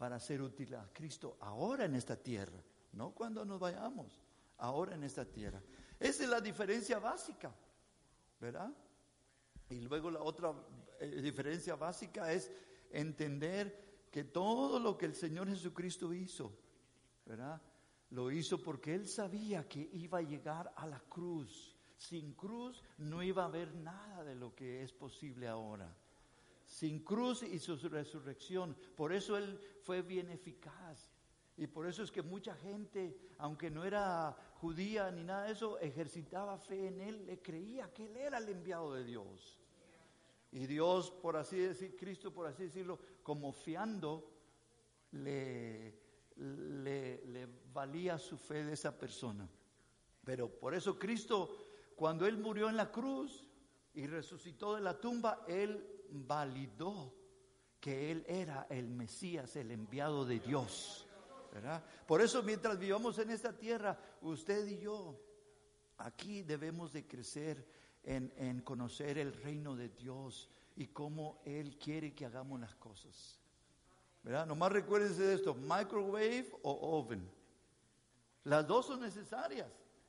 para 0.00 0.18
ser 0.18 0.40
útil 0.40 0.74
a 0.76 0.88
Cristo 0.94 1.36
ahora 1.40 1.84
en 1.84 1.94
esta 1.94 2.16
tierra, 2.16 2.58
no 2.92 3.10
cuando 3.10 3.44
nos 3.44 3.60
vayamos, 3.60 4.18
ahora 4.56 4.94
en 4.94 5.04
esta 5.04 5.26
tierra. 5.26 5.62
Esa 5.98 6.24
es 6.24 6.30
la 6.30 6.40
diferencia 6.40 6.98
básica, 6.98 7.54
¿verdad? 8.40 8.72
Y 9.68 9.82
luego 9.82 10.10
la 10.10 10.22
otra 10.22 10.54
eh, 11.00 11.20
diferencia 11.20 11.76
básica 11.76 12.32
es 12.32 12.50
entender 12.90 14.06
que 14.10 14.24
todo 14.24 14.78
lo 14.78 14.96
que 14.96 15.04
el 15.04 15.14
Señor 15.14 15.50
Jesucristo 15.50 16.14
hizo, 16.14 16.50
¿verdad? 17.26 17.60
Lo 18.10 18.30
hizo 18.30 18.60
porque 18.60 18.94
Él 18.94 19.08
sabía 19.08 19.68
que 19.68 19.88
iba 19.92 20.18
a 20.18 20.22
llegar 20.22 20.72
a 20.76 20.86
la 20.86 21.00
cruz. 21.00 21.76
Sin 21.96 22.32
cruz 22.34 22.82
no 22.98 23.22
iba 23.22 23.42
a 23.42 23.46
haber 23.46 23.74
nada 23.74 24.24
de 24.24 24.34
lo 24.34 24.54
que 24.54 24.82
es 24.82 24.92
posible 24.92 25.46
ahora 25.46 25.94
sin 26.70 27.00
cruz 27.00 27.42
y 27.42 27.58
su 27.58 27.76
resurrección. 27.76 28.76
Por 28.96 29.12
eso 29.12 29.36
Él 29.36 29.60
fue 29.82 30.02
bien 30.02 30.30
eficaz. 30.30 31.10
Y 31.56 31.66
por 31.66 31.86
eso 31.86 32.02
es 32.02 32.10
que 32.10 32.22
mucha 32.22 32.54
gente, 32.54 33.18
aunque 33.38 33.70
no 33.70 33.84
era 33.84 34.34
judía 34.60 35.10
ni 35.10 35.24
nada 35.24 35.44
de 35.44 35.52
eso, 35.52 35.78
ejercitaba 35.80 36.56
fe 36.58 36.86
en 36.86 37.00
Él, 37.00 37.26
le 37.26 37.42
creía 37.42 37.92
que 37.92 38.06
Él 38.06 38.16
era 38.16 38.38
el 38.38 38.48
enviado 38.48 38.94
de 38.94 39.04
Dios. 39.04 39.58
Y 40.52 40.66
Dios, 40.66 41.10
por 41.10 41.36
así 41.36 41.58
decir, 41.58 41.96
Cristo, 41.96 42.32
por 42.32 42.46
así 42.46 42.64
decirlo, 42.64 42.98
como 43.22 43.52
fiando, 43.52 44.30
le, 45.12 45.92
le, 46.40 47.48
valía 47.72 48.18
su 48.18 48.36
fe 48.36 48.64
de 48.64 48.72
esa 48.72 48.96
persona. 48.96 49.48
Pero 50.24 50.48
por 50.48 50.74
eso 50.74 50.98
Cristo, 50.98 51.66
cuando 51.94 52.26
Él 52.26 52.38
murió 52.38 52.68
en 52.68 52.76
la 52.76 52.90
cruz 52.90 53.44
y 53.94 54.06
resucitó 54.06 54.74
de 54.74 54.80
la 54.80 54.98
tumba, 54.98 55.44
Él 55.46 56.04
validó 56.10 57.14
que 57.80 58.10
Él 58.10 58.24
era 58.28 58.66
el 58.70 58.88
Mesías, 58.88 59.56
el 59.56 59.70
enviado 59.70 60.24
de 60.24 60.40
Dios. 60.40 61.06
Por 62.06 62.20
eso 62.20 62.42
mientras 62.42 62.78
vivamos 62.78 63.18
en 63.18 63.30
esta 63.30 63.52
tierra, 63.52 63.98
usted 64.22 64.66
y 64.66 64.78
yo, 64.78 65.20
aquí 65.98 66.42
debemos 66.42 66.92
de 66.92 67.06
crecer 67.06 67.66
en 68.02 68.60
conocer 68.62 69.18
el 69.18 69.32
reino 69.32 69.76
de 69.76 69.88
Dios 69.88 70.48
y 70.76 70.86
cómo 70.86 71.42
Él 71.44 71.76
quiere 71.76 72.14
que 72.14 72.24
hagamos 72.26 72.60
las 72.60 72.74
cosas. 72.76 73.40
Nomás 74.22 74.72
recuérdense 74.72 75.22
de 75.22 75.34
esto, 75.34 75.54
microwave 75.54 76.50
o 76.62 76.98
oven. 76.98 77.28
Las 78.44 78.66
dos 78.66 78.86
son 78.86 79.00
necesarias, 79.00 79.68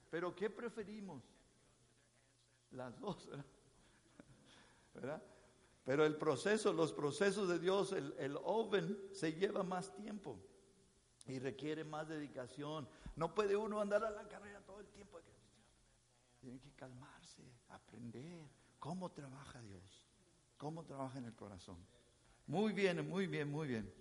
pero 0.10 0.36
¿qué 0.36 0.50
preferimos? 0.50 1.24
Las 2.72 2.98
dos, 3.00 3.30
¿verdad? 4.94 5.22
Pero 5.84 6.06
el 6.06 6.15
proceso, 6.15 6.74
los 6.74 6.94
procesos 6.94 7.48
de 7.50 7.60
Dios, 7.60 7.91
el, 7.94 8.13
el 8.20 8.38
oven 8.44 8.98
se 9.13 9.34
lleva 9.34 9.63
más 9.63 9.94
tiempo 9.96 10.39
y 11.25 11.39
requiere 11.39 11.84
más 11.84 12.08
dedicación. 12.08 12.88
No 13.15 13.34
puede 13.34 13.56
uno 13.56 13.82
andar 13.82 14.03
a 14.03 14.12
la 14.12 14.27
carrera 14.27 14.62
todo 14.62 14.80
el 14.80 14.88
tiempo. 14.88 15.20
Tiene 16.39 16.60
que 16.60 16.72
calmarse, 16.72 17.44
aprender 17.70 18.48
cómo 18.80 19.12
trabaja 19.12 19.62
Dios, 19.62 20.03
cómo 20.58 20.84
trabaja 20.84 21.18
en 21.20 21.25
el 21.25 21.36
corazón. 21.36 21.77
Muy 22.48 22.74
bien, 22.74 23.07
muy 23.07 23.27
bien, 23.27 23.50
muy 23.50 23.67
bien. 23.67 23.91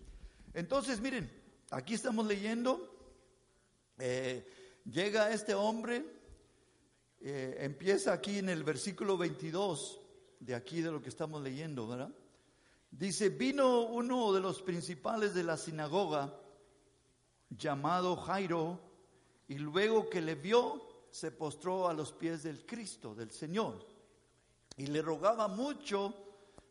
Entonces, 0.55 1.01
miren, 1.01 1.31
aquí 1.71 1.95
estamos 1.95 2.27
leyendo, 2.27 2.91
eh, 3.99 4.47
llega 4.85 5.33
este 5.33 5.55
hombre, 5.55 6.05
eh, 7.21 7.59
empieza 7.61 8.13
aquí 8.13 8.39
en 8.39 8.49
el 8.49 8.65
versículo 8.65 9.17
22 9.17 10.01
de 10.41 10.55
aquí 10.55 10.81
de 10.81 10.91
lo 10.91 11.03
que 11.03 11.11
estamos 11.11 11.43
leyendo, 11.43 11.87
¿verdad? 11.87 12.11
Dice, 12.91 13.29
vino 13.29 13.83
uno 13.83 14.33
de 14.33 14.41
los 14.41 14.63
principales 14.63 15.35
de 15.35 15.45
la 15.45 15.57
sinagoga, 15.57 16.35
llamado 17.51 18.17
Jairo, 18.17 18.81
y 19.47 19.59
luego 19.59 20.09
que 20.09 20.21
le 20.21 20.35
vio, 20.35 21.07
se 21.11 21.31
postró 21.31 21.89
a 21.89 21.95
los 21.95 22.13
pies 22.13 22.43
del 22.43 22.65
Cristo, 22.67 23.15
del 23.15 23.31
Señor, 23.31 23.87
y 24.77 24.87
le 24.87 25.03
rogaba 25.03 25.47
mucho, 25.47 26.15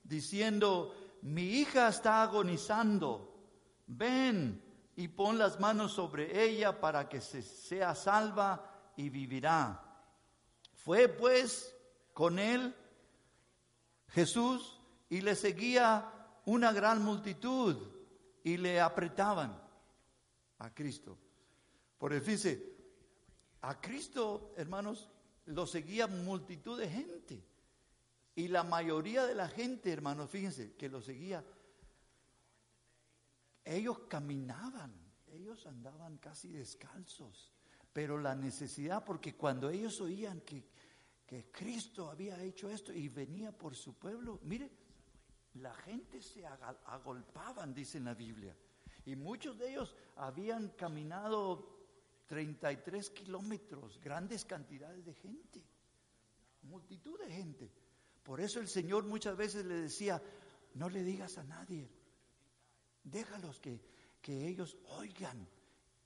diciendo, 0.04 0.94
mi 1.22 1.44
hija 1.44 1.90
está 1.90 2.22
agonizando, 2.22 3.36
ven 3.88 4.64
y 4.96 5.08
pon 5.08 5.38
las 5.38 5.60
manos 5.60 5.94
sobre 5.94 6.44
ella 6.44 6.80
para 6.80 7.08
que 7.08 7.22
se 7.22 7.42
sea 7.42 7.96
salva 7.96 8.92
y 8.96 9.10
vivirá. 9.10 9.84
Fue 10.74 11.08
pues 11.08 11.76
con 12.14 12.40
él 12.40 12.76
Jesús 14.10 14.80
y 15.10 15.22
le 15.22 15.36
seguía 15.36 16.12
una 16.46 16.72
gran 16.72 17.04
multitud 17.04 17.78
y 18.44 18.58
le 18.58 18.80
apretaban 18.80 19.62
a 20.60 20.74
Cristo. 20.74 21.18
Por 21.98 22.14
el 22.14 22.22
fíjese, 22.22 22.76
a 23.62 23.80
Cristo, 23.80 24.54
hermanos, 24.56 25.10
lo 25.46 25.68
seguía 25.68 26.08
multitud 26.08 26.80
de 26.80 26.90
gente. 26.90 27.44
Y 28.40 28.48
la 28.48 28.64
mayoría 28.64 29.26
de 29.26 29.36
la 29.36 29.48
gente, 29.48 29.92
hermanos, 29.92 30.30
fíjense, 30.30 30.74
que 30.76 30.88
lo 30.88 31.02
seguía, 31.02 31.44
ellos 33.66 34.00
caminaban, 34.08 34.94
ellos 35.28 35.66
andaban 35.66 36.18
casi 36.18 36.50
descalzos. 36.50 37.52
Pero 37.92 38.18
la 38.18 38.36
necesidad, 38.36 39.04
porque 39.04 39.36
cuando 39.36 39.70
ellos 39.70 40.00
oían 40.00 40.42
que 40.42 40.64
que 41.30 41.52
Cristo 41.52 42.10
había 42.10 42.42
hecho 42.42 42.72
esto 42.72 42.92
y 42.92 43.08
venía 43.08 43.52
por 43.52 43.76
su 43.76 43.94
pueblo. 43.94 44.40
Mire, 44.46 44.72
la 45.54 45.76
gente 45.76 46.24
se 46.24 46.44
agolpaban, 46.44 47.72
dice 47.72 48.00
en 48.00 48.06
la 48.06 48.16
Biblia. 48.16 48.58
Y 49.06 49.16
muchos 49.16 49.56
de 49.60 49.70
ellos 49.70 49.96
habían 50.16 50.70
caminado 50.70 51.86
33 52.26 53.12
kilómetros, 53.12 54.00
grandes 54.02 54.44
cantidades 54.44 55.06
de 55.06 55.14
gente, 55.14 55.64
multitud 56.64 57.20
de 57.20 57.32
gente. 57.32 57.72
Por 58.24 58.42
eso 58.42 58.60
el 58.60 58.68
Señor 58.68 59.06
muchas 59.06 59.36
veces 59.36 59.66
le 59.66 59.76
decía, 59.76 60.22
no 60.76 60.90
le 60.90 61.04
digas 61.04 61.38
a 61.38 61.44
nadie, 61.44 61.90
déjalos 63.04 63.60
que, 63.60 63.82
que 64.22 64.48
ellos 64.48 64.78
oigan 64.90 65.48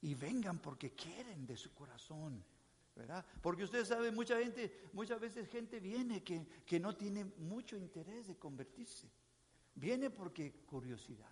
y 0.02 0.16
vengan 0.16 0.60
porque 0.60 0.92
quieren 0.92 1.46
de 1.46 1.58
su 1.58 1.74
corazón. 1.74 2.44
¿verdad? 2.96 3.26
Porque 3.42 3.64
usted 3.64 3.86
sabe, 3.86 4.12
mucha 4.12 4.38
gente, 4.38 4.90
muchas 4.94 5.20
veces 5.20 5.50
gente 5.50 5.80
viene 5.80 6.24
que, 6.24 6.46
que 6.66 6.80
no 6.80 6.96
tiene 6.96 7.26
mucho 7.26 7.76
interés 7.76 8.28
de 8.28 8.38
convertirse. 8.38 9.10
Viene 9.76 10.10
porque 10.12 10.52
curiosidad. 10.66 11.28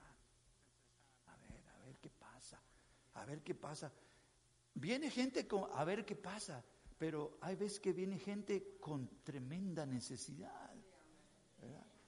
A 1.28 1.38
ver, 1.38 1.64
a 1.68 1.86
ver 1.86 1.98
qué 2.00 2.10
pasa. 2.10 2.60
A 3.14 3.26
ver 3.26 3.44
qué 3.44 3.54
pasa. 3.54 3.92
Viene 4.74 5.12
gente 5.12 5.48
con, 5.48 5.70
a 5.72 5.84
ver 5.84 6.06
qué 6.06 6.16
pasa. 6.16 6.64
Pero 6.98 7.38
hay 7.42 7.56
veces 7.56 7.80
que 7.80 7.94
viene 7.94 8.18
gente 8.18 8.78
con 8.80 9.08
tremenda 9.24 9.86
necesidad. 9.86 10.71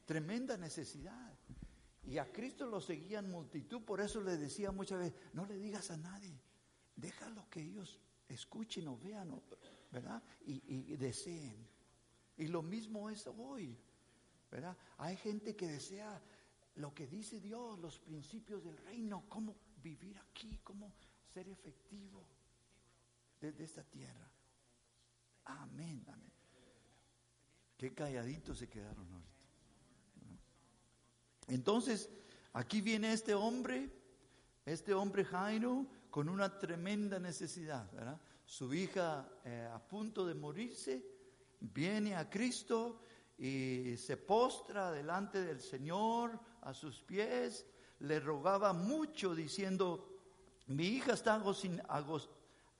Tremenda 0.05 0.57
necesidad. 0.57 1.37
Y 2.05 2.17
a 2.17 2.31
Cristo 2.31 2.65
lo 2.65 2.81
seguían 2.81 3.29
multitud, 3.31 3.81
por 3.83 4.01
eso 4.01 4.21
le 4.21 4.37
decía 4.37 4.71
muchas 4.71 4.99
veces, 4.99 5.19
no 5.33 5.45
le 5.45 5.57
digas 5.57 5.89
a 5.89 5.97
nadie, 5.97 6.37
déjalo 6.95 7.49
que 7.49 7.61
ellos 7.61 7.97
escuchen 8.27 8.87
o 8.89 8.97
vean, 8.97 9.41
¿verdad? 9.89 10.21
Y, 10.45 10.95
deseen. 10.97 11.65
Y 12.35 12.47
lo 12.47 12.61
mismo 12.61 13.09
es 13.09 13.25
hoy, 13.27 13.79
¿verdad? 14.51 14.75
Hay 14.97 15.15
gente 15.15 15.55
que 15.55 15.67
desea 15.67 16.21
lo 16.75 16.93
que 16.93 17.07
dice 17.07 17.39
Dios, 17.39 17.79
los 17.79 17.99
principios 17.99 18.63
del 18.63 18.77
reino, 18.77 19.23
cómo 19.29 19.55
vivir 19.81 20.17
aquí, 20.19 20.59
cómo 20.63 20.93
ser 21.33 21.47
efectivo 21.47 22.27
desde 23.39 23.63
esta 23.63 23.83
tierra. 23.83 24.29
Amén, 25.45 26.03
amén. 26.07 26.31
Qué 27.77 27.93
calladitos 27.93 28.57
se 28.57 28.67
quedaron 28.67 29.09
ahorita. 29.11 29.32
Entonces, 31.47 32.09
aquí 32.53 32.81
viene 32.81 33.13
este 33.13 33.33
hombre, 33.33 33.89
este 34.65 34.93
hombre 34.93 35.25
Jairo, 35.25 35.85
con 36.09 36.29
una 36.29 36.57
tremenda 36.59 37.19
necesidad, 37.19 37.91
¿verdad? 37.91 38.19
Su 38.45 38.73
hija 38.73 39.27
eh, 39.43 39.67
a 39.71 39.79
punto 39.79 40.25
de 40.25 40.35
morirse, 40.35 41.03
viene 41.59 42.15
a 42.15 42.29
Cristo 42.29 43.01
y 43.37 43.95
se 43.97 44.17
postra 44.17 44.91
delante 44.91 45.43
del 45.43 45.59
Señor 45.59 46.39
a 46.61 46.73
sus 46.73 47.01
pies, 47.01 47.65
le 47.99 48.19
rogaba 48.19 48.73
mucho 48.73 49.33
diciendo, 49.33 50.07
mi 50.67 50.85
hija 50.85 51.13
está 51.13 51.41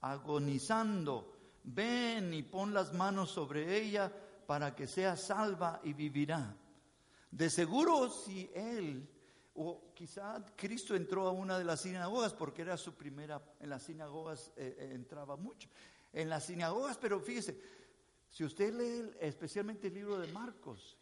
agonizando, 0.02 1.34
ven 1.64 2.34
y 2.34 2.44
pon 2.44 2.74
las 2.74 2.94
manos 2.94 3.32
sobre 3.32 3.78
ella 3.78 4.12
para 4.46 4.76
que 4.76 4.86
sea 4.88 5.16
salva 5.16 5.82
y 5.84 5.94
vivirá. 5.94 6.56
De 7.34 7.50
seguro 7.50 8.12
si 8.12 8.48
él, 8.54 9.10
o 9.56 9.92
quizá 9.96 10.46
Cristo 10.56 10.96
entró 10.96 11.28
a 11.28 11.32
una 11.32 11.58
de 11.58 11.64
las 11.64 11.82
sinagogas 11.82 12.32
porque 12.32 12.62
era 12.62 12.78
su 12.78 12.94
primera, 12.94 13.44
en 13.60 13.72
las 13.72 13.82
sinagogas 13.82 14.52
eh, 14.56 14.76
eh, 14.78 14.92
entraba 14.94 15.36
mucho, 15.36 15.68
en 16.12 16.30
las 16.30 16.46
sinagogas, 16.46 16.96
pero 17.00 17.20
fíjese, 17.20 17.60
si 18.30 18.44
usted 18.44 18.72
lee 18.72 19.18
especialmente 19.20 19.88
el 19.88 19.96
libro 19.96 20.20
de 20.20 20.32
Marcos, 20.32 20.96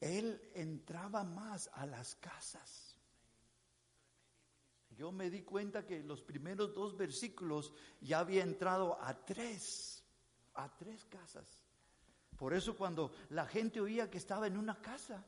él 0.00 0.40
entraba 0.54 1.22
más 1.22 1.68
a 1.74 1.84
las 1.84 2.14
casas. 2.14 2.96
Yo 4.88 5.12
me 5.12 5.28
di 5.28 5.42
cuenta 5.42 5.84
que 5.84 6.02
los 6.02 6.22
primeros 6.22 6.72
dos 6.72 6.96
versículos 6.96 7.74
ya 8.00 8.20
había 8.20 8.42
entrado 8.42 8.96
a 9.02 9.12
tres 9.26 10.02
a 10.54 10.74
tres 10.78 11.04
casas. 11.04 11.62
Por 12.38 12.54
eso 12.54 12.74
cuando 12.74 13.12
la 13.28 13.44
gente 13.44 13.82
oía 13.82 14.08
que 14.08 14.16
estaba 14.16 14.46
en 14.46 14.56
una 14.56 14.80
casa, 14.80 15.26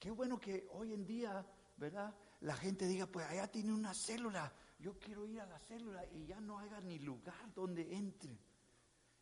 qué 0.00 0.10
bueno 0.10 0.40
que 0.40 0.66
hoy 0.72 0.92
en 0.92 1.06
día, 1.06 1.46
¿verdad? 1.76 2.12
La 2.40 2.56
gente 2.56 2.86
diga, 2.86 3.06
pues 3.06 3.26
allá 3.26 3.46
tiene 3.46 3.72
una 3.72 3.94
célula, 3.94 4.52
yo 4.80 4.98
quiero 4.98 5.26
ir 5.26 5.40
a 5.40 5.46
la 5.46 5.60
célula 5.60 6.04
y 6.06 6.26
ya 6.26 6.40
no 6.40 6.58
haya 6.58 6.80
ni 6.80 6.98
lugar 6.98 7.54
donde 7.54 7.94
entre. 7.94 8.36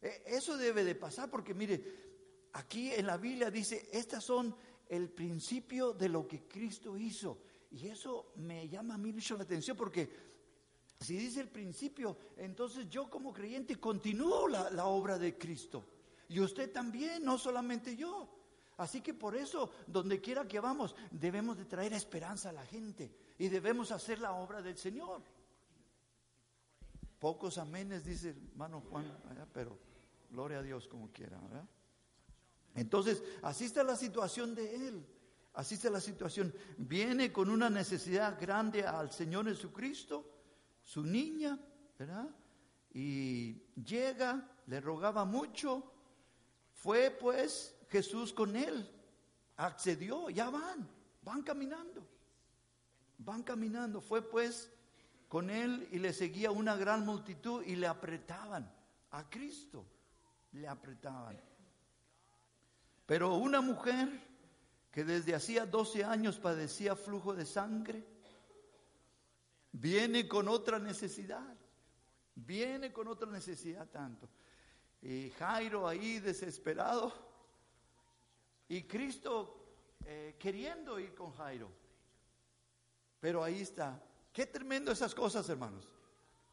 E, 0.01 0.23
eso 0.27 0.57
debe 0.57 0.85
de 0.85 0.95
pasar 0.95 1.29
porque 1.29 1.53
mire, 1.53 2.49
aquí 2.53 2.93
en 2.93 3.07
la 3.07 3.17
Biblia 3.17 3.51
dice, 3.51 3.89
estas 3.93 4.25
son 4.25 4.55
el 4.89 5.11
principio 5.11 5.93
de 5.93 6.09
lo 6.09 6.27
que 6.27 6.47
Cristo 6.47 6.97
hizo. 6.97 7.43
Y 7.71 7.89
eso 7.89 8.33
me 8.37 8.69
llama 8.69 8.95
a 8.95 8.99
mí 8.99 9.13
mucho 9.13 9.37
la 9.37 9.43
atención 9.43 9.77
porque 9.77 10.09
si 11.01 11.17
dice 11.17 11.41
el 11.41 11.49
principio, 11.49 12.17
entonces 12.37 12.89
yo 12.89 13.09
como 13.11 13.33
creyente 13.33 13.77
continúo 13.77 14.49
la, 14.49 14.87
obra 14.87 15.19
de 15.19 15.37
Cristo. 15.37 15.85
Y 16.29 16.41
usted 16.41 16.73
también, 16.73 17.25
no 17.25 17.39
solamente 17.39 17.97
yo. 17.97 18.29
Así 18.79 19.01
que 19.01 19.13
por 19.13 19.35
eso, 19.35 19.71
donde 19.87 20.21
quiera 20.21 20.47
que 20.47 20.61
vamos, 20.61 20.95
debemos 21.11 21.59
de 21.59 21.65
traer 21.65 21.93
esperanza 21.93 22.51
a 22.51 22.53
la 22.53 22.65
gente 22.65 23.13
y 23.37 23.49
debemos 23.49 23.91
hacer 23.91 24.21
la 24.21 24.33
obra 24.33 24.63
del 24.63 24.79
Señor. 24.79 25.21
Pocos 27.19 27.59
amenes, 27.59 28.05
dice 28.05 28.31
hermano 28.31 28.81
Juan, 28.81 29.19
pero 29.53 29.77
gloria 30.31 30.61
a 30.61 30.63
Dios 30.63 30.87
como 30.87 31.11
quiera. 31.11 31.41
Entonces, 32.77 33.21
así 33.43 33.65
está 33.65 33.83
la 33.83 33.97
situación 33.97 34.55
de 34.55 34.89
él. 34.89 35.07
Así 35.55 35.75
está 35.75 35.91
la 35.91 36.01
situación. 36.01 36.55
Viene 36.77 37.33
con 37.33 37.51
una 37.51 37.69
necesidad 37.69 38.41
grande 38.41 38.87
al 38.87 39.11
Señor 39.11 39.47
Jesucristo 39.47 40.25
su 40.85 41.03
niña, 41.03 41.59
¿verdad? 41.99 42.29
Y 42.93 43.55
llega, 43.75 44.49
le 44.67 44.81
rogaba 44.81 45.25
mucho, 45.25 45.93
fue 46.71 47.11
pues 47.11 47.75
Jesús 47.89 48.33
con 48.33 48.57
él, 48.57 48.89
accedió, 49.57 50.31
ya 50.31 50.51
van, 50.51 50.89
van 51.23 51.43
caminando, 51.43 52.07
van 53.19 53.43
caminando, 53.43 54.01
fue 54.01 54.23
pues 54.23 54.71
con 55.29 55.51
él 55.51 55.89
y 55.91 55.99
le 55.99 56.13
seguía 56.13 56.51
una 56.51 56.77
gran 56.77 57.05
multitud 57.05 57.63
y 57.65 57.77
le 57.77 57.87
apretaban 57.87 58.71
a 59.11 59.29
Cristo, 59.29 59.85
le 60.53 60.69
apretaban. 60.69 61.39
Pero 63.07 63.35
una 63.37 63.61
mujer 63.61 64.09
que 64.91 65.05
desde 65.05 65.35
hacía 65.35 65.67
12 65.67 66.05
años 66.05 66.39
padecía 66.39 66.95
flujo 66.95 67.35
de 67.35 67.47
sangre, 67.47 68.05
viene 69.73 70.29
con 70.29 70.49
otra 70.49 70.79
necesidad, 70.79 71.57
viene 72.35 72.93
con 72.93 73.09
otra 73.09 73.31
necesidad 73.31 73.89
tanto. 73.89 74.29
Y 75.01 75.31
Jairo 75.31 75.87
ahí 75.87 76.19
desesperado 76.19 77.28
y 78.69 78.83
Cristo 78.83 79.77
eh, 80.05 80.37
queriendo 80.39 80.99
ir 80.99 81.15
con 81.15 81.33
Jairo. 81.33 81.71
Pero 83.21 83.43
ahí 83.43 83.61
está. 83.61 84.03
Qué 84.33 84.47
tremendo 84.47 84.93
esas 84.93 85.15
cosas, 85.15 85.49
hermanos. 85.49 85.89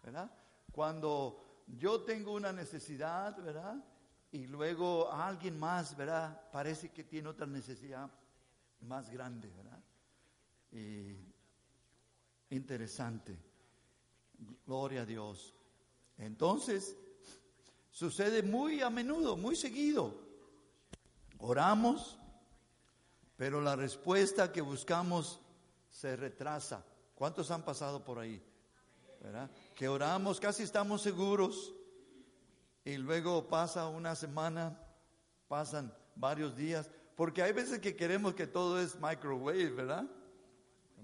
¿Verdad? 0.03 0.31
Cuando 0.71 1.63
yo 1.67 2.01
tengo 2.01 2.33
una 2.33 2.51
necesidad, 2.51 3.35
¿verdad? 3.41 3.83
Y 4.31 4.47
luego 4.47 5.11
alguien 5.11 5.57
más, 5.59 5.95
¿verdad? 5.95 6.49
Parece 6.51 6.89
que 6.89 7.03
tiene 7.03 7.29
otra 7.29 7.45
necesidad 7.45 8.09
más 8.81 9.09
grande, 9.09 9.49
¿verdad? 9.49 9.83
Y 10.71 11.35
Interesante. 12.49 13.37
Gloria 14.65 15.01
a 15.01 15.05
Dios. 15.05 15.53
Entonces, 16.17 16.95
sucede 17.89 18.43
muy 18.43 18.81
a 18.81 18.89
menudo, 18.89 19.35
muy 19.35 19.55
seguido. 19.55 20.24
Oramos, 21.47 22.17
pero 23.37 23.61
la 23.61 23.75
respuesta 23.75 24.51
que 24.51 24.61
buscamos 24.61 25.39
se 25.91 26.15
retrasa. 26.15 26.83
¿Cuántos 27.13 27.51
han 27.51 27.61
pasado 27.61 28.03
por 28.03 28.17
ahí? 28.17 28.43
Que 29.75 29.87
oramos, 29.87 30.39
casi 30.39 30.63
estamos 30.63 31.03
seguros, 31.03 31.71
y 32.83 32.97
luego 32.97 33.47
pasa 33.47 33.87
una 33.87 34.15
semana, 34.15 34.75
pasan 35.47 35.93
varios 36.15 36.55
días, 36.55 36.89
porque 37.15 37.43
hay 37.43 37.51
veces 37.51 37.77
que 37.77 37.95
queremos 37.95 38.33
que 38.33 38.47
todo 38.47 38.81
es 38.81 38.99
microwave, 38.99 39.69
¿verdad? 39.69 40.05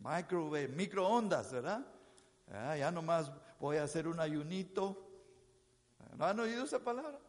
microwave, 0.04 0.70
microondas, 0.70 1.52
¿verdad? 1.52 1.86
Ah, 2.52 2.76
ya 2.76 2.92
nomás 2.92 3.32
voy 3.60 3.78
a 3.78 3.84
hacer 3.84 4.08
un 4.08 4.20
ayunito. 4.20 5.08
¿No 6.18 6.26
han 6.26 6.40
oído 6.40 6.64
esa 6.64 6.80
palabra? 6.80 7.20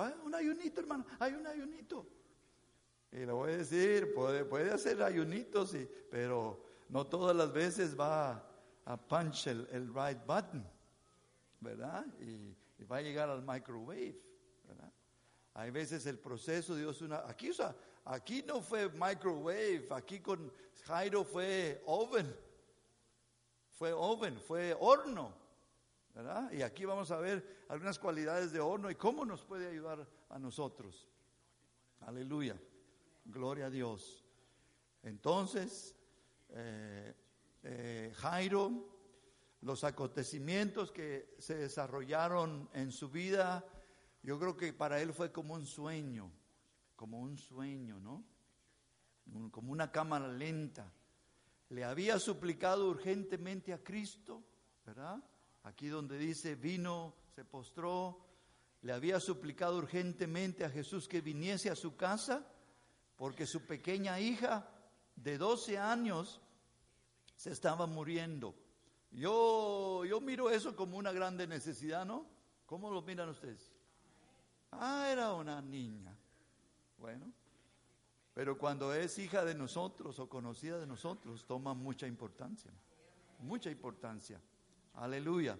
Ah, 0.00 0.14
un 0.24 0.32
ayunito, 0.32 0.80
hermano, 0.80 1.04
hay 1.18 1.32
un 1.32 1.44
ayunito. 1.44 2.06
Y 3.10 3.16
le 3.16 3.32
voy 3.32 3.50
a 3.50 3.56
decir, 3.56 4.14
puede, 4.14 4.44
puede 4.44 4.70
hacer 4.70 5.02
ayunitos, 5.02 5.74
pero 6.08 6.64
no 6.88 7.04
todas 7.04 7.34
las 7.34 7.52
veces 7.52 7.98
va 7.98 8.48
a 8.84 8.96
punch 8.96 9.48
el, 9.48 9.92
right 9.92 10.24
button, 10.24 10.64
¿verdad? 11.58 12.06
Y, 12.20 12.56
va 12.84 12.98
a 12.98 13.02
llegar 13.02 13.28
al 13.28 13.42
microwave, 13.42 14.22
¿verdad? 14.68 14.92
Hay 15.54 15.72
veces 15.72 16.06
el 16.06 16.16
proceso, 16.20 16.76
Dios, 16.76 17.02
una, 17.02 17.28
aquí, 17.28 17.50
aquí 18.04 18.44
no 18.46 18.60
fue 18.60 18.88
microwave, 18.90 19.84
aquí 19.90 20.20
con 20.20 20.52
Jairo 20.84 21.24
fue 21.24 21.82
oven, 21.86 22.32
fue 23.72 23.92
oven, 23.92 24.38
fue 24.38 24.76
horno, 24.78 25.34
Y 26.52 26.62
aquí 26.62 26.84
vamos 26.84 27.10
a 27.10 27.18
ver 27.18 27.64
algunas 27.68 27.98
cualidades 27.98 28.52
de 28.52 28.60
horno 28.60 28.90
y 28.90 28.96
cómo 28.96 29.24
nos 29.24 29.44
puede 29.44 29.68
ayudar 29.68 30.06
a 30.28 30.38
nosotros. 30.38 31.08
Aleluya, 32.00 32.60
gloria 33.24 33.66
a 33.66 33.70
Dios. 33.70 34.24
Entonces, 35.02 35.94
eh, 36.50 37.14
eh, 37.62 38.12
Jairo 38.16 38.98
los 39.62 39.84
acontecimientos 39.84 40.92
que 40.92 41.34
se 41.38 41.56
desarrollaron 41.56 42.68
en 42.72 42.92
su 42.92 43.10
vida, 43.10 43.64
yo 44.22 44.38
creo 44.38 44.56
que 44.56 44.72
para 44.72 45.00
él 45.00 45.12
fue 45.12 45.32
como 45.32 45.54
un 45.54 45.66
sueño, 45.66 46.30
como 46.94 47.20
un 47.20 47.36
sueño, 47.38 47.98
¿no? 48.00 48.24
Como 49.50 49.72
una 49.72 49.90
cámara 49.90 50.28
lenta. 50.28 50.92
Le 51.70 51.84
había 51.84 52.18
suplicado 52.18 52.88
urgentemente 52.88 53.72
a 53.72 53.82
Cristo, 53.82 54.42
¿verdad? 54.86 55.22
Aquí 55.64 55.88
donde 55.88 56.18
dice, 56.18 56.54
vino, 56.54 57.14
se 57.34 57.44
postró, 57.44 58.18
le 58.82 58.92
había 58.92 59.20
suplicado 59.20 59.78
urgentemente 59.78 60.64
a 60.64 60.70
Jesús 60.70 61.08
que 61.08 61.20
viniese 61.20 61.70
a 61.70 61.76
su 61.76 61.96
casa, 61.96 62.46
porque 63.16 63.46
su 63.46 63.66
pequeña 63.66 64.20
hija 64.20 64.68
de 65.16 65.36
12 65.36 65.78
años 65.78 66.40
se 67.34 67.50
estaba 67.50 67.86
muriendo. 67.86 68.54
Yo, 69.10 70.04
yo 70.04 70.20
miro 70.20 70.50
eso 70.50 70.76
como 70.76 70.96
una 70.96 71.12
grande 71.12 71.46
necesidad, 71.46 72.04
¿no? 72.04 72.26
¿Cómo 72.66 72.90
lo 72.90 73.02
miran 73.02 73.30
ustedes? 73.30 73.72
Ah, 74.72 75.08
era 75.10 75.32
una 75.32 75.60
niña. 75.62 76.14
Bueno, 76.98 77.32
pero 78.34 78.58
cuando 78.58 78.92
es 78.92 79.18
hija 79.18 79.44
de 79.44 79.54
nosotros 79.54 80.18
o 80.18 80.28
conocida 80.28 80.78
de 80.78 80.86
nosotros, 80.86 81.44
toma 81.46 81.74
mucha 81.74 82.06
importancia. 82.06 82.70
Mucha 83.40 83.70
importancia. 83.70 84.40
Aleluya. 84.98 85.56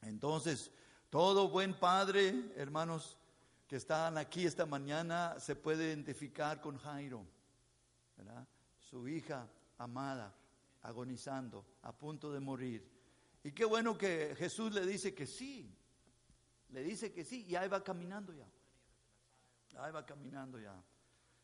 Entonces, 0.00 0.70
todo 1.10 1.50
buen 1.50 1.78
padre, 1.78 2.52
hermanos, 2.56 3.18
que 3.68 3.76
están 3.76 4.16
aquí 4.16 4.46
esta 4.46 4.64
mañana, 4.64 5.38
se 5.38 5.56
puede 5.56 5.88
identificar 5.88 6.60
con 6.62 6.78
Jairo. 6.78 7.26
Su 8.78 9.06
hija 9.08 9.46
amada, 9.76 10.34
agonizando, 10.82 11.66
a 11.82 11.92
punto 11.92 12.32
de 12.32 12.40
morir. 12.40 12.90
Y 13.44 13.52
qué 13.52 13.66
bueno 13.66 13.98
que 13.98 14.34
Jesús 14.38 14.72
le 14.72 14.86
dice 14.86 15.14
que 15.14 15.26
sí, 15.26 15.76
le 16.70 16.82
dice 16.82 17.12
que 17.12 17.24
sí, 17.24 17.44
y 17.46 17.56
ahí 17.56 17.68
va 17.68 17.84
caminando 17.84 18.32
ya. 18.32 18.48
Ahí 19.78 19.92
va 19.92 20.06
caminando 20.06 20.58
ya. 20.58 20.74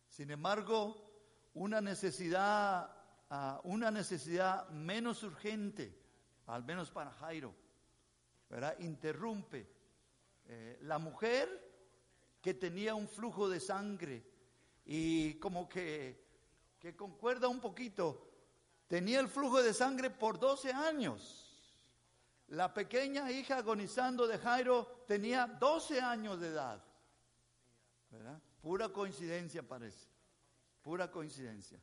Sin 0.09 0.31
embargo, 0.31 0.97
una 1.53 1.83
necesidad, 1.83 2.91
ah, 3.29 3.61
una 3.65 3.91
necesidad 3.91 4.69
menos 4.71 5.23
urgente, 5.23 6.06
al 6.47 6.65
menos 6.65 6.91
para 6.91 7.11
Jairo, 7.13 7.55
¿verdad? 8.49 8.79
Interrumpe. 8.81 9.67
Eh, 10.49 10.79
la 10.83 10.99
mujer 10.99 11.49
que 12.41 12.55
tenía 12.55 12.95
un 12.95 13.09
flujo 13.09 13.49
de 13.49 13.61
sangre 13.61 14.25
y 14.85 15.35
como 15.35 15.69
que, 15.69 16.25
que 16.79 16.95
concuerda 16.95 17.49
un 17.49 17.61
poquito 17.61 18.27
Tenía 18.89 19.19
el 19.19 19.29
flujo 19.29 19.63
de 19.63 19.75
sangre 19.75 20.11
por 20.11 20.39
12 20.39 20.73
años. 20.73 21.43
La 22.49 22.73
pequeña 22.73 23.31
hija 23.33 23.59
agonizando 23.59 24.29
de 24.29 24.39
Jairo 24.39 25.05
tenía 25.09 25.47
12 25.47 26.01
años 26.01 26.41
de 26.41 26.49
edad. 26.49 26.85
¿Verdad? 28.11 28.41
Pura 28.61 28.89
coincidencia 28.91 29.67
parece. 29.67 30.07
Pura 30.83 31.11
coincidencia. 31.11 31.81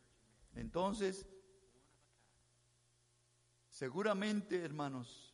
Entonces, 0.56 1.26
seguramente, 3.74 4.64
hermanos, 4.64 5.34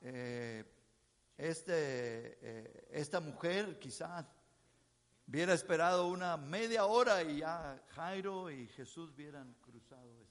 eh, 0.00 0.64
este, 1.36 2.38
eh, 2.40 2.88
esta 2.90 3.20
mujer 3.20 3.78
quizás 3.78 4.24
hubiera 5.26 5.52
esperado 5.52 6.08
una 6.08 6.38
media 6.38 6.86
hora 6.86 7.22
y 7.22 7.40
ya 7.40 7.84
Jairo 7.90 8.50
y 8.50 8.66
Jesús 8.68 9.10
hubieran 9.14 9.54
cruzado 9.60 10.26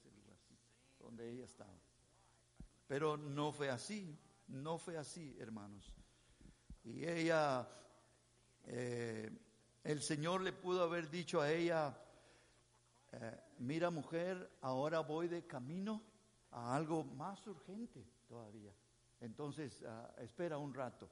donde 0.98 1.30
ella 1.30 1.44
estaba. 1.44 1.78
Pero 2.88 3.16
no 3.16 3.52
fue 3.52 3.70
así, 3.70 4.18
no 4.48 4.76
fue 4.76 4.96
así, 4.98 5.36
hermanos. 5.38 5.94
Y 6.82 7.06
ella, 7.06 7.68
eh, 8.64 9.30
el 9.84 10.02
Señor 10.02 10.40
le 10.40 10.52
pudo 10.52 10.82
haber 10.82 11.08
dicho 11.08 11.40
a 11.40 11.52
ella, 11.52 11.96
mira 13.58 13.90
mujer, 13.90 14.50
ahora 14.60 15.00
voy 15.00 15.28
de 15.28 15.46
camino 15.46 16.02
a 16.50 16.74
algo 16.74 17.04
más 17.04 17.46
urgente 17.46 18.04
todavía. 18.26 18.72
Entonces, 19.20 19.82
ah, 19.86 20.14
espera 20.18 20.58
un 20.58 20.72
rato. 20.74 21.08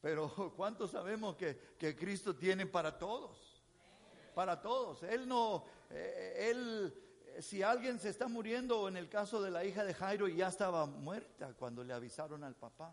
Pero 0.00 0.52
¿cuántos 0.56 0.90
sabemos 0.90 1.36
que, 1.36 1.74
que, 1.78 1.96
Cristo 1.96 2.34
tiene 2.34 2.66
para 2.66 2.98
todos? 2.98 3.62
Para 4.34 4.60
todos. 4.60 5.02
Él 5.02 5.28
no, 5.28 5.64
eh, 5.90 6.50
Él 6.50 6.94
si 7.40 7.62
alguien 7.62 7.98
se 7.98 8.10
está 8.10 8.28
muriendo, 8.28 8.88
en 8.88 8.96
el 8.96 9.08
caso 9.08 9.40
de 9.40 9.50
la 9.50 9.64
hija 9.64 9.84
de 9.84 9.94
Jairo, 9.94 10.28
ya 10.28 10.48
estaba 10.48 10.86
muerta 10.86 11.54
cuando 11.54 11.82
le 11.82 11.92
avisaron 11.92 12.44
al 12.44 12.54
papá. 12.54 12.92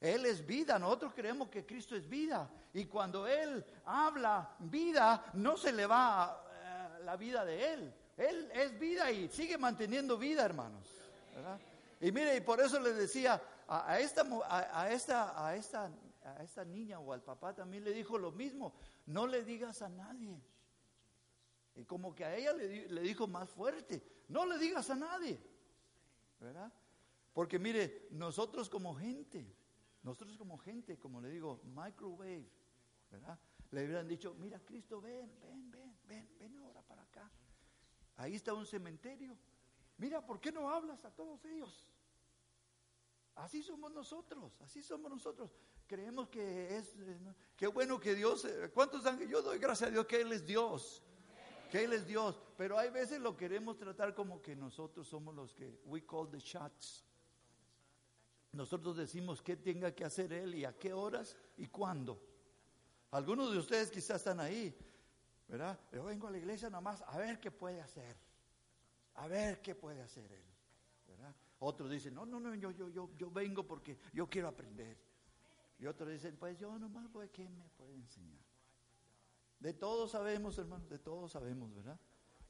Él 0.00 0.26
es 0.26 0.44
vida, 0.44 0.78
nosotros 0.78 1.12
creemos 1.14 1.48
que 1.48 1.64
Cristo 1.64 1.96
es 1.96 2.08
vida. 2.08 2.50
Y 2.74 2.84
cuando 2.86 3.26
Él 3.26 3.64
habla 3.84 4.56
vida, 4.58 5.30
no 5.34 5.56
se 5.56 5.72
le 5.72 5.86
va 5.86 6.44
eh, 6.50 7.04
la 7.04 7.16
vida 7.16 7.44
de 7.44 7.74
Él. 7.74 7.94
Él 8.16 8.50
es 8.54 8.78
vida 8.78 9.10
y 9.10 9.28
sigue 9.28 9.58
manteniendo 9.58 10.16
vida, 10.16 10.44
hermanos. 10.44 10.88
Y 12.00 12.12
mire, 12.12 12.36
y 12.36 12.40
por 12.40 12.60
eso 12.60 12.80
le 12.80 12.92
decía 12.92 13.40
a, 13.68 13.98
esta, 13.98 14.22
a, 14.48 14.90
esta, 14.90 15.46
a, 15.46 15.54
esta, 15.56 15.90
a 16.22 16.42
esta 16.42 16.64
niña 16.64 16.98
o 16.98 17.12
al 17.12 17.22
papá 17.22 17.54
también 17.54 17.84
le 17.84 17.92
dijo 17.92 18.18
lo 18.18 18.32
mismo, 18.32 18.74
no 19.06 19.26
le 19.26 19.44
digas 19.44 19.82
a 19.82 19.88
nadie. 19.88 20.40
Y 21.76 21.84
como 21.84 22.14
que 22.14 22.24
a 22.24 22.34
ella 22.34 22.52
le, 22.54 23.00
dijo 23.02 23.26
más 23.26 23.50
fuerte, 23.50 24.02
no 24.28 24.46
le 24.46 24.58
digas 24.58 24.88
a 24.88 24.96
nadie, 24.96 25.38
¿verdad? 26.40 26.72
Porque 27.34 27.58
mire, 27.58 28.08
nosotros 28.12 28.70
como 28.70 28.94
gente, 28.94 29.46
nosotros 30.02 30.38
como 30.38 30.56
gente, 30.56 30.98
como 30.98 31.20
le 31.20 31.28
digo, 31.28 31.60
microwave, 31.64 32.48
¿verdad? 33.10 33.38
Le 33.72 33.84
hubieran 33.84 34.08
dicho, 34.08 34.34
mira 34.38 34.58
Cristo, 34.60 35.02
ven, 35.02 35.30
ven, 35.42 35.70
ven, 35.70 35.98
ven, 36.08 36.28
ven 36.38 36.56
ahora. 36.56 36.75
Ahí 38.16 38.34
está 38.34 38.54
un 38.54 38.66
cementerio. 38.66 39.36
Mira, 39.98 40.24
¿por 40.24 40.40
qué 40.40 40.52
no 40.52 40.68
hablas 40.70 41.04
a 41.04 41.10
todos 41.10 41.44
ellos? 41.44 41.86
Así 43.34 43.62
somos 43.62 43.92
nosotros, 43.92 44.52
así 44.60 44.82
somos 44.82 45.10
nosotros. 45.10 45.50
Creemos 45.86 46.28
que 46.28 46.76
es, 46.76 46.94
qué 47.56 47.66
bueno 47.66 48.00
que 48.00 48.14
Dios, 48.14 48.46
¿cuántos 48.72 49.04
ángeles? 49.06 49.30
Yo 49.30 49.42
doy 49.42 49.58
gracias 49.58 49.88
a 49.88 49.92
Dios 49.92 50.06
que 50.06 50.20
Él 50.20 50.32
es 50.32 50.46
Dios 50.46 51.02
que 51.70 51.84
Él 51.84 51.92
es 51.92 52.06
Dios, 52.06 52.38
pero 52.56 52.78
hay 52.78 52.90
veces 52.90 53.20
lo 53.20 53.36
queremos 53.36 53.76
tratar 53.76 54.14
como 54.14 54.40
que 54.40 54.54
nosotros 54.54 55.06
somos 55.06 55.34
los 55.34 55.52
que, 55.54 55.80
we 55.84 56.04
call 56.04 56.28
the 56.30 56.38
shots. 56.38 57.04
Nosotros 58.52 58.96
decimos 58.96 59.42
qué 59.42 59.56
tenga 59.56 59.94
que 59.94 60.04
hacer 60.04 60.32
Él 60.32 60.54
y 60.54 60.64
a 60.64 60.72
qué 60.72 60.92
horas 60.92 61.36
y 61.56 61.66
cuándo. 61.66 62.20
Algunos 63.10 63.52
de 63.52 63.58
ustedes 63.58 63.90
quizás 63.90 64.18
están 64.18 64.40
ahí, 64.40 64.76
¿verdad? 65.48 65.78
Yo 65.92 66.04
vengo 66.04 66.26
a 66.26 66.30
la 66.30 66.38
iglesia 66.38 66.70
nomás 66.70 67.02
a 67.02 67.16
ver 67.18 67.40
qué 67.40 67.50
puede 67.50 67.80
hacer, 67.80 68.16
a 69.14 69.26
ver 69.26 69.60
qué 69.62 69.74
puede 69.74 70.02
hacer 70.02 70.30
Él, 70.32 70.44
¿verdad? 71.06 71.34
Otros 71.58 71.90
dicen, 71.90 72.14
no, 72.14 72.26
no, 72.26 72.38
no, 72.38 72.54
yo, 72.54 72.70
yo, 72.70 72.88
yo, 72.88 73.10
yo 73.16 73.30
vengo 73.30 73.66
porque 73.66 73.98
yo 74.12 74.28
quiero 74.28 74.48
aprender. 74.48 74.98
Y 75.78 75.86
otros 75.86 76.10
dicen, 76.10 76.36
pues 76.36 76.58
yo 76.58 76.78
nomás 76.78 77.10
voy, 77.12 77.28
¿qué 77.28 77.48
me 77.48 77.68
puede 77.70 77.94
enseñar? 77.94 78.44
De 79.58 79.72
todos 79.72 80.10
sabemos, 80.10 80.58
hermanos, 80.58 80.88
de 80.88 80.98
todos 80.98 81.32
sabemos, 81.32 81.74
¿verdad? 81.74 81.98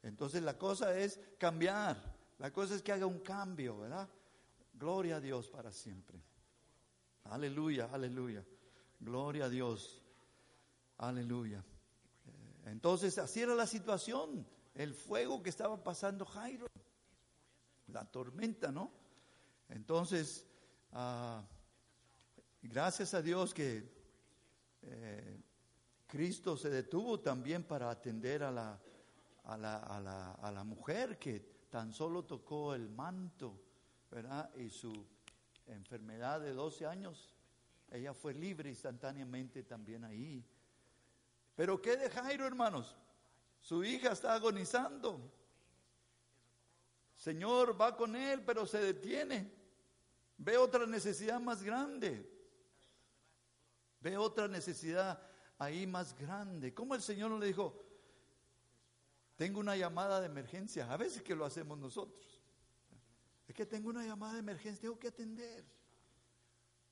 Entonces 0.02 0.42
la 0.42 0.58
cosa 0.58 0.96
es 0.96 1.20
cambiar, 1.38 1.96
la 2.38 2.52
cosa 2.52 2.74
es 2.74 2.82
que 2.82 2.92
haga 2.92 3.06
un 3.06 3.20
cambio, 3.20 3.78
¿verdad? 3.78 4.08
Gloria 4.72 5.16
a 5.16 5.20
Dios 5.20 5.48
para 5.48 5.72
siempre. 5.72 6.20
Aleluya, 7.24 7.88
aleluya. 7.92 8.44
Gloria 9.00 9.46
a 9.46 9.48
Dios. 9.48 10.02
Aleluya. 10.98 11.64
Entonces 12.66 13.16
así 13.18 13.40
era 13.40 13.54
la 13.54 13.66
situación, 13.66 14.44
el 14.74 14.92
fuego 14.92 15.42
que 15.42 15.50
estaba 15.50 15.82
pasando 15.82 16.26
Jairo, 16.26 16.66
la 17.86 18.04
tormenta, 18.04 18.72
¿no? 18.72 18.90
Entonces, 19.68 20.44
ah, 20.92 21.44
gracias 22.62 23.14
a 23.14 23.22
Dios 23.22 23.54
que 23.54 23.88
eh, 24.82 25.40
Cristo 26.08 26.56
se 26.56 26.68
detuvo 26.68 27.20
también 27.20 27.62
para 27.62 27.88
atender 27.88 28.42
a 28.42 28.50
la, 28.50 28.80
a 29.44 29.56
la, 29.56 29.76
a 29.78 30.00
la, 30.00 30.32
a 30.32 30.50
la 30.50 30.64
mujer 30.64 31.18
que 31.18 31.40
tan 31.70 31.92
solo 31.92 32.24
tocó 32.24 32.74
el 32.74 32.88
manto, 32.88 33.60
¿verdad? 34.10 34.52
Y 34.56 34.70
su 34.70 35.06
enfermedad 35.66 36.40
de 36.40 36.52
12 36.52 36.86
años, 36.86 37.32
ella 37.92 38.12
fue 38.12 38.34
libre 38.34 38.68
instantáneamente 38.68 39.62
también 39.62 40.04
ahí. 40.04 40.44
Pero 41.56 41.80
¿qué 41.80 41.96
de 41.96 42.10
Jairo, 42.10 42.46
hermanos? 42.46 42.94
Su 43.60 43.82
hija 43.82 44.12
está 44.12 44.34
agonizando. 44.34 45.32
Señor 47.16 47.80
va 47.80 47.96
con 47.96 48.14
él, 48.14 48.42
pero 48.44 48.66
se 48.66 48.78
detiene. 48.78 49.50
Ve 50.36 50.58
otra 50.58 50.86
necesidad 50.86 51.40
más 51.40 51.62
grande. 51.62 52.30
Ve 54.00 54.18
otra 54.18 54.46
necesidad 54.46 55.20
ahí 55.58 55.86
más 55.86 56.14
grande. 56.14 56.74
¿Cómo 56.74 56.94
el 56.94 57.02
Señor 57.02 57.30
no 57.30 57.38
le 57.38 57.46
dijo, 57.46 57.82
tengo 59.36 59.58
una 59.58 59.76
llamada 59.76 60.20
de 60.20 60.26
emergencia? 60.26 60.92
A 60.92 60.96
veces 60.98 61.22
que 61.22 61.34
lo 61.34 61.46
hacemos 61.46 61.78
nosotros. 61.78 62.42
Es 63.48 63.54
que 63.54 63.64
tengo 63.64 63.88
una 63.88 64.04
llamada 64.04 64.34
de 64.34 64.40
emergencia, 64.40 64.82
tengo 64.82 64.98
que 64.98 65.08
atender. 65.08 65.64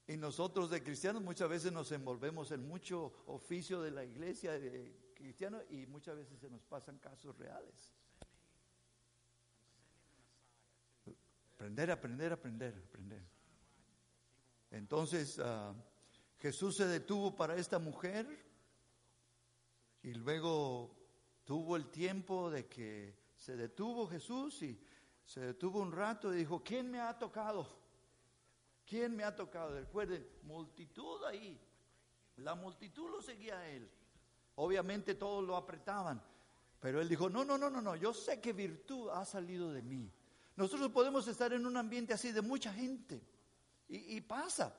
Y 0.06 0.16
nosotros 0.16 0.68
de 0.70 0.82
cristianos 0.82 1.22
muchas 1.22 1.48
veces 1.48 1.72
nos 1.72 1.90
envolvemos 1.92 2.50
en 2.50 2.66
mucho 2.66 3.24
oficio 3.26 3.80
de 3.80 3.90
la 3.90 4.04
iglesia 4.04 4.52
de 4.58 5.12
cristianos 5.14 5.62
y 5.70 5.86
muchas 5.86 6.16
veces 6.16 6.38
se 6.38 6.50
nos 6.50 6.62
pasan 6.64 6.98
casos 6.98 7.36
reales. 7.38 7.92
Aprender, 11.54 11.90
aprender, 11.90 12.32
aprender, 12.32 12.84
aprender. 12.86 13.22
Entonces 14.70 15.38
ah, 15.38 15.74
Jesús 16.38 16.76
se 16.76 16.86
detuvo 16.86 17.34
para 17.34 17.56
esta 17.56 17.78
mujer 17.78 18.26
y 20.02 20.12
luego 20.12 20.94
tuvo 21.44 21.76
el 21.76 21.90
tiempo 21.90 22.50
de 22.50 22.66
que 22.66 23.16
se 23.36 23.56
detuvo 23.56 24.06
Jesús 24.06 24.62
y 24.62 24.78
se 25.24 25.40
detuvo 25.40 25.80
un 25.80 25.92
rato 25.92 26.34
y 26.34 26.36
dijo, 26.36 26.62
¿quién 26.62 26.90
me 26.90 27.00
ha 27.00 27.18
tocado? 27.18 27.83
¿Quién 28.94 29.16
me 29.16 29.24
ha 29.24 29.34
tocado? 29.34 29.74
Recuerden, 29.74 30.24
multitud 30.44 31.24
ahí. 31.24 31.60
La 32.36 32.54
multitud 32.54 33.10
lo 33.10 33.20
seguía 33.20 33.58
a 33.58 33.68
él. 33.68 33.90
Obviamente 34.54 35.16
todos 35.16 35.42
lo 35.44 35.56
apretaban. 35.56 36.22
Pero 36.78 37.00
él 37.00 37.08
dijo, 37.08 37.28
no, 37.28 37.44
no, 37.44 37.58
no, 37.58 37.68
no, 37.68 37.80
no, 37.80 37.96
yo 37.96 38.14
sé 38.14 38.40
que 38.40 38.52
virtud 38.52 39.08
ha 39.10 39.24
salido 39.24 39.72
de 39.72 39.82
mí. 39.82 40.12
Nosotros 40.54 40.92
podemos 40.92 41.26
estar 41.26 41.52
en 41.52 41.66
un 41.66 41.76
ambiente 41.76 42.14
así 42.14 42.30
de 42.30 42.40
mucha 42.40 42.72
gente. 42.72 43.20
Y, 43.88 44.20
pasa. 44.20 44.72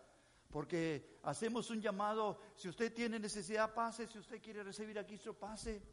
Porque 0.50 1.20
hacemos 1.24 1.70
un 1.70 1.82
llamado, 1.82 2.40
si 2.56 2.70
usted 2.70 2.94
tiene 2.94 3.20
necesidad, 3.20 3.74
pase, 3.74 4.08
si 4.08 4.18
usted 4.18 4.42
quiere 4.42 4.64
recibir 4.64 4.98
a 4.98 5.06
Cristo, 5.06 5.34
pase. 5.34 5.84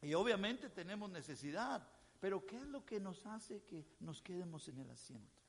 Y 0.00 0.12
obviamente 0.14 0.70
tenemos 0.70 1.08
necesidad. 1.08 1.86
Pero 2.18 2.44
¿qué 2.44 2.56
es 2.56 2.66
lo 2.66 2.84
que 2.84 2.98
nos 2.98 3.24
hace 3.26 3.62
que 3.62 3.86
nos 4.00 4.20
quedemos 4.20 4.66
en 4.66 4.78
el 4.78 4.90
asiento? 4.90 5.41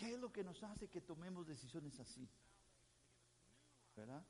¿Qué 0.00 0.14
es 0.14 0.18
lo 0.18 0.32
que 0.32 0.42
nos 0.42 0.62
hace 0.62 0.88
que 0.88 1.02
tomemos 1.02 1.46
decisiones 1.46 2.00
así? 2.00 2.26
¿Verdad? 3.94 4.24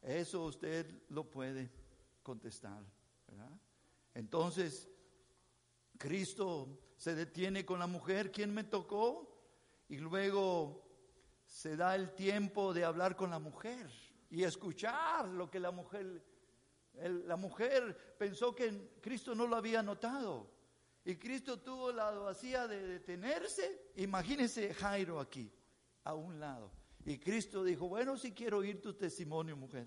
Eso 0.00 0.44
usted 0.44 1.02
lo 1.08 1.28
puede 1.28 1.68
contestar. 2.22 2.84
Entonces, 4.14 4.88
Cristo 5.98 6.78
se 6.96 7.16
detiene 7.16 7.66
con 7.66 7.80
la 7.80 7.88
mujer, 7.88 8.30
¿quién 8.30 8.54
me 8.54 8.62
tocó? 8.62 9.36
Y 9.88 9.96
luego 9.96 10.86
se 11.44 11.76
da 11.76 11.96
el 11.96 12.14
tiempo 12.14 12.72
de 12.72 12.84
hablar 12.84 13.16
con 13.16 13.30
la 13.30 13.40
mujer 13.40 13.90
y 14.30 14.44
escuchar 14.44 15.26
lo 15.26 15.50
que 15.50 15.58
la 15.58 15.72
mujer, 15.72 16.24
la 16.92 17.36
mujer 17.36 18.14
pensó 18.16 18.54
que 18.54 18.92
Cristo 19.00 19.34
no 19.34 19.48
lo 19.48 19.56
había 19.56 19.82
notado. 19.82 20.55
Y 21.06 21.14
Cristo 21.14 21.60
tuvo 21.60 21.92
la 21.92 22.10
vacía 22.10 22.66
de 22.66 22.84
detenerse. 22.84 23.92
Imagínese 23.94 24.74
Jairo 24.74 25.20
aquí, 25.20 25.48
a 26.02 26.14
un 26.14 26.40
lado. 26.40 26.72
Y 27.04 27.16
Cristo 27.18 27.62
dijo, 27.62 27.86
bueno, 27.86 28.16
si 28.16 28.32
quiero 28.32 28.58
oír 28.58 28.82
tu 28.82 28.92
testimonio, 28.92 29.56
mujer. 29.56 29.86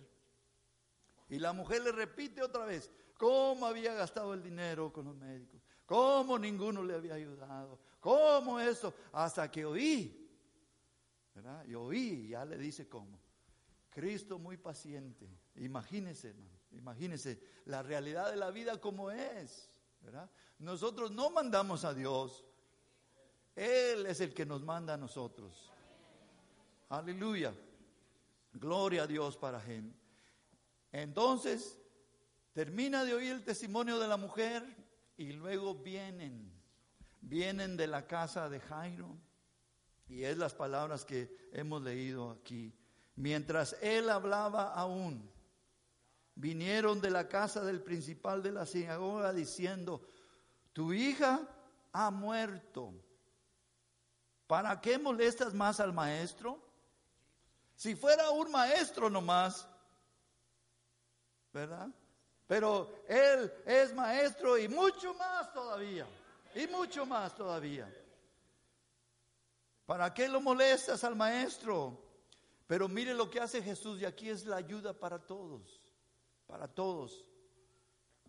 Y 1.27 1.37
la 1.37 1.51
mujer 1.51 1.83
le 1.83 1.91
repite 1.91 2.41
otra 2.41 2.63
vez, 2.63 2.89
cómo 3.17 3.65
había 3.65 3.93
gastado 3.93 4.33
el 4.33 4.41
dinero 4.41 4.93
con 4.93 5.07
los 5.07 5.15
médicos, 5.17 5.61
cómo 5.85 6.39
ninguno 6.39 6.81
le 6.81 6.95
había 6.95 7.15
ayudado, 7.15 7.81
cómo 7.99 8.57
eso, 8.57 8.93
hasta 9.11 9.51
que 9.51 9.65
oí. 9.65 10.25
¿Verdad? 11.35 11.65
Y 11.65 11.75
oí, 11.75 12.29
ya 12.29 12.45
le 12.45 12.57
dice 12.57 12.87
cómo. 12.87 13.19
Cristo 13.89 14.39
muy 14.39 14.55
paciente. 14.55 15.27
Imagínese, 15.57 16.29
hermano, 16.29 16.59
imagínese 16.71 17.43
la 17.65 17.83
realidad 17.83 18.31
de 18.31 18.37
la 18.37 18.51
vida 18.51 18.79
como 18.79 19.11
es. 19.11 19.69
Nosotros 20.59 21.11
no 21.11 21.29
mandamos 21.29 21.85
a 21.85 21.93
Dios. 21.93 22.43
Él 23.55 24.05
es 24.05 24.19
el 24.21 24.33
que 24.33 24.45
nos 24.45 24.61
manda 24.61 24.93
a 24.93 24.97
nosotros. 24.97 25.71
Aleluya. 26.89 27.53
Gloria 28.53 29.03
a 29.03 29.07
Dios 29.07 29.37
para 29.37 29.63
Él. 29.65 29.93
Entonces, 30.91 31.77
termina 32.53 33.05
de 33.05 33.13
oír 33.13 33.33
el 33.33 33.43
testimonio 33.43 33.99
de 33.99 34.07
la 34.07 34.17
mujer 34.17 34.63
y 35.17 35.33
luego 35.33 35.75
vienen, 35.75 36.51
vienen 37.21 37.77
de 37.77 37.87
la 37.87 38.07
casa 38.07 38.49
de 38.49 38.59
Jairo. 38.59 39.17
Y 40.07 40.23
es 40.23 40.37
las 40.37 40.55
palabras 40.55 41.05
que 41.05 41.49
hemos 41.53 41.83
leído 41.83 42.31
aquí. 42.31 42.73
Mientras 43.15 43.75
él 43.81 44.09
hablaba 44.09 44.73
aún, 44.73 45.29
vinieron 46.39 47.01
de 47.01 47.09
la 47.09 47.27
casa 47.27 47.65
del 47.65 47.81
principal 47.81 48.41
de 48.41 48.53
la 48.53 48.65
sinagoga 48.65 49.33
diciendo, 49.33 50.01
tu 50.71 50.93
hija 50.93 51.41
ha 51.91 52.09
muerto. 52.11 52.93
¿Para 54.47 54.79
qué 54.79 54.97
molestas 54.97 55.53
más 55.53 55.81
al 55.81 55.91
maestro? 55.91 56.57
Si 57.75 57.93
fuera 57.93 58.29
un 58.29 58.51
maestro 58.51 59.09
nomás, 59.09 59.67
¿verdad? 61.51 61.89
Pero 62.47 63.03
él 63.07 63.51
es 63.65 63.93
maestro 63.93 64.57
y 64.57 64.69
mucho 64.69 65.13
más 65.15 65.51
todavía, 65.51 66.07
y 66.55 66.67
mucho 66.67 67.05
más 67.05 67.35
todavía. 67.35 67.93
¿Para 69.85 70.13
qué 70.13 70.29
lo 70.29 70.39
molestas 70.39 71.03
al 71.03 71.17
maestro? 71.17 72.01
Pero 72.65 72.87
mire 72.87 73.13
lo 73.13 73.29
que 73.29 73.41
hace 73.41 73.61
Jesús 73.61 73.99
y 73.99 74.05
aquí 74.05 74.29
es 74.29 74.45
la 74.45 74.55
ayuda 74.55 74.93
para 74.93 75.19
todos, 75.19 75.78
para 76.49 76.67
todos. 76.67 77.25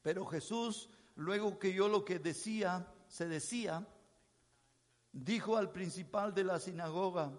Pero 0.02 0.24
Jesús, 0.26 0.88
luego 1.16 1.58
que 1.58 1.72
yo 1.72 1.88
lo 1.88 2.04
que 2.04 2.20
decía, 2.20 2.86
se 3.08 3.26
decía, 3.26 3.84
dijo 5.10 5.56
al 5.56 5.72
principal 5.72 6.32
de 6.32 6.44
la 6.44 6.60
sinagoga, 6.60 7.32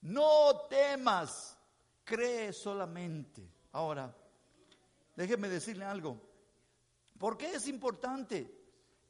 no 0.00 0.66
temas, 0.68 1.56
cree 2.02 2.52
solamente. 2.52 3.48
Ahora, 3.70 4.12
Déjeme 5.14 5.48
decirle 5.48 5.84
algo. 5.84 6.20
¿Por 7.18 7.36
qué 7.36 7.54
es 7.54 7.68
importante 7.68 8.50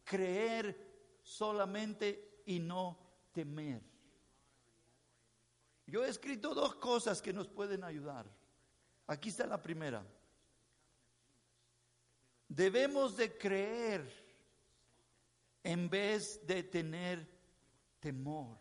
creer 0.05 1.21
solamente 1.23 2.43
y 2.47 2.59
no 2.59 2.99
temer? 3.33 3.83
Yo 5.87 6.05
he 6.05 6.09
escrito 6.09 6.55
dos 6.55 6.75
cosas 6.77 7.23
que 7.23 7.33
nos 7.33 7.49
pueden 7.49 7.85
ayudar. 7.85 8.27
Aquí 9.07 9.29
está 9.29 9.47
la 9.47 9.63
primera. 9.63 10.05
Debemos 12.55 13.17
de 13.17 13.39
creer 13.39 14.07
en 15.65 15.89
vez 15.89 16.47
de 16.47 16.63
tener 16.63 17.27
temor. 17.99 18.59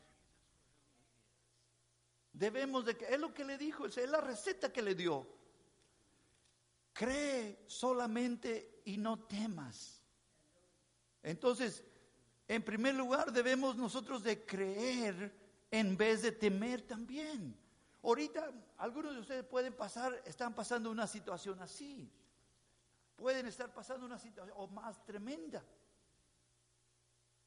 Debemos 2.32 2.86
de 2.86 2.96
es 3.10 3.20
lo 3.20 3.34
que 3.34 3.44
le 3.44 3.58
dijo, 3.58 3.88
es 3.88 3.98
la 4.10 4.22
receta 4.22 4.72
que 4.72 4.82
le 4.82 4.96
dio. 4.96 5.28
Cree 6.94 7.66
solamente 7.68 8.82
y 8.86 8.96
no 8.96 9.26
temas. 9.26 10.02
Entonces, 11.22 11.84
en 12.48 12.64
primer 12.64 12.96
lugar, 12.96 13.34
debemos 13.34 13.76
nosotros 13.76 14.24
de 14.24 14.46
creer 14.46 15.36
en 15.70 15.98
vez 15.98 16.22
de 16.22 16.32
temer 16.32 16.82
también. 16.84 17.58
Ahorita 18.02 18.54
algunos 18.78 19.16
de 19.16 19.20
ustedes 19.20 19.44
pueden 19.44 19.74
pasar, 19.74 20.24
están 20.26 20.56
pasando 20.56 20.90
una 20.90 21.08
situación 21.08 21.60
así. 21.62 22.10
Pueden 23.22 23.46
estar 23.46 23.72
pasando 23.72 24.08
una 24.08 24.18
situación 24.18 24.74
más 24.74 25.06
tremenda. 25.06 25.64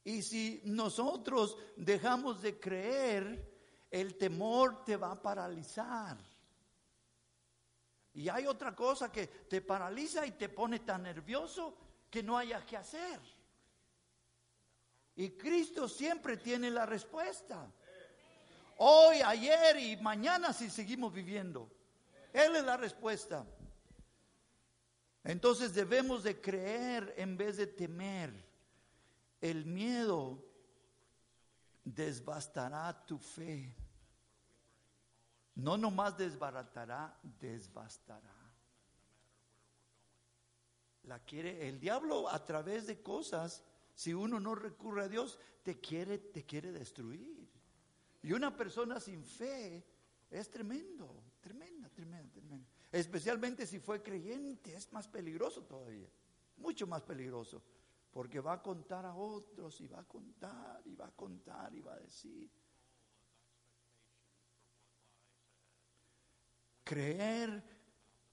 Y 0.04 0.22
si 0.22 0.62
nosotros 0.66 1.58
dejamos 1.74 2.40
de 2.42 2.60
creer, 2.60 3.52
el 3.90 4.16
temor 4.16 4.84
te 4.84 4.96
va 4.96 5.10
a 5.10 5.20
paralizar. 5.20 6.16
Y 8.12 8.28
hay 8.28 8.46
otra 8.46 8.72
cosa 8.72 9.10
que 9.10 9.26
te 9.26 9.62
paraliza 9.62 10.24
y 10.24 10.30
te 10.30 10.48
pone 10.48 10.78
tan 10.78 11.02
nervioso 11.02 11.76
que 12.08 12.22
no 12.22 12.38
hayas 12.38 12.64
que 12.64 12.76
hacer. 12.76 13.18
Y 15.16 15.30
Cristo 15.30 15.88
siempre 15.88 16.36
tiene 16.36 16.70
la 16.70 16.86
respuesta. 16.86 17.68
Hoy, 18.76 19.22
ayer 19.22 19.76
y 19.80 19.96
mañana 19.96 20.52
si 20.52 20.70
seguimos 20.70 21.12
viviendo. 21.12 21.68
Él 22.32 22.54
es 22.54 22.64
la 22.64 22.76
respuesta. 22.76 23.44
Entonces 25.24 25.72
debemos 25.72 26.22
de 26.22 26.38
creer 26.38 27.14
en 27.16 27.36
vez 27.36 27.56
de 27.56 27.66
temer. 27.66 28.32
El 29.40 29.64
miedo 29.64 30.44
desbastará 31.82 33.04
tu 33.06 33.18
fe. 33.18 33.74
No 35.54 35.78
nomás 35.78 36.16
desbaratará, 36.18 37.18
desbastará. 37.40 38.34
La 41.04 41.18
quiere 41.20 41.68
el 41.68 41.80
diablo 41.80 42.28
a 42.28 42.44
través 42.44 42.86
de 42.86 43.02
cosas, 43.02 43.62
si 43.94 44.12
uno 44.12 44.40
no 44.40 44.54
recurre 44.54 45.04
a 45.04 45.08
Dios, 45.08 45.38
te 45.62 45.80
quiere 45.80 46.18
te 46.18 46.44
quiere 46.44 46.72
destruir. 46.72 47.48
Y 48.22 48.32
una 48.32 48.56
persona 48.56 49.00
sin 49.00 49.24
fe 49.24 49.84
es 50.30 50.50
tremendo, 50.50 51.22
tremenda, 51.40 51.88
tremenda, 51.90 52.32
tremenda. 52.32 52.73
Especialmente 52.94 53.66
si 53.66 53.80
fue 53.80 54.00
creyente, 54.00 54.72
es 54.72 54.92
más 54.92 55.08
peligroso 55.08 55.62
todavía, 55.64 56.08
mucho 56.56 56.86
más 56.86 57.02
peligroso. 57.02 57.60
porque 58.14 58.38
va 58.38 58.52
a 58.52 58.62
contar 58.62 59.04
a 59.04 59.12
otros 59.16 59.80
y 59.80 59.88
va 59.88 59.98
a 59.98 60.04
contar 60.04 60.80
y 60.84 60.94
va 60.94 61.06
a 61.06 61.10
contar 61.10 61.74
y 61.74 61.80
va 61.80 61.94
a 61.94 61.98
decir. 61.98 62.48
Creer 66.84 67.60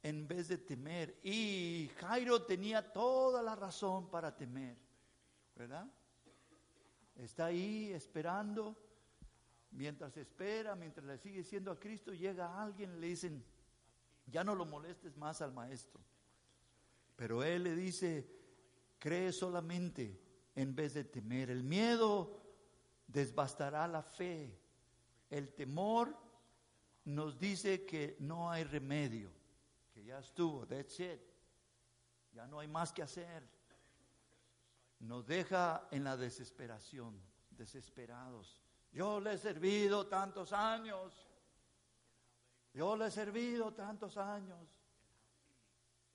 en 0.03 0.27
vez 0.27 0.49
de 0.49 0.59
temer. 0.59 1.17
Y 1.23 1.89
Jairo 1.97 2.43
tenía 2.43 2.93
toda 2.93 3.41
la 3.41 3.55
razón 3.55 4.07
para 4.07 4.37
temer, 4.37 4.77
¿verdad? 5.55 5.91
Está 7.15 7.45
ahí 7.45 7.91
esperando, 7.91 8.77
mientras 9.71 10.15
espera, 10.15 10.75
mientras 10.75 11.07
le 11.07 11.17
sigue 11.17 11.39
diciendo 11.39 11.71
a 11.71 11.79
Cristo, 11.79 12.13
llega 12.13 12.61
alguien 12.61 13.01
le 13.01 13.07
dicen, 13.07 13.43
ya 14.31 14.43
no 14.43 14.55
lo 14.55 14.65
molestes 14.65 15.17
más 15.17 15.41
al 15.41 15.51
maestro. 15.51 16.01
Pero 17.15 17.43
él 17.43 17.63
le 17.63 17.75
dice, 17.75 18.27
cree 18.97 19.31
solamente 19.31 20.19
en 20.55 20.73
vez 20.75 20.93
de 20.93 21.03
temer. 21.03 21.49
El 21.49 21.63
miedo 21.63 22.41
desbastará 23.07 23.87
la 23.87 24.01
fe. 24.01 24.57
El 25.29 25.53
temor 25.53 26.17
nos 27.05 27.37
dice 27.37 27.85
que 27.85 28.17
no 28.19 28.49
hay 28.49 28.63
remedio, 28.63 29.31
que 29.93 30.03
ya 30.03 30.19
estuvo, 30.19 30.65
that's 30.65 30.99
it. 30.99 31.21
Ya 32.33 32.47
no 32.47 32.59
hay 32.59 32.67
más 32.67 32.93
que 32.93 33.01
hacer. 33.01 33.47
Nos 34.99 35.25
deja 35.25 35.87
en 35.91 36.03
la 36.03 36.15
desesperación, 36.15 37.19
desesperados. 37.49 38.61
Yo 38.91 39.19
le 39.19 39.33
he 39.33 39.37
servido 39.37 40.07
tantos 40.07 40.53
años. 40.53 41.27
Yo 42.73 42.95
le 42.95 43.07
he 43.07 43.11
servido 43.11 43.73
tantos 43.73 44.17
años. 44.17 44.59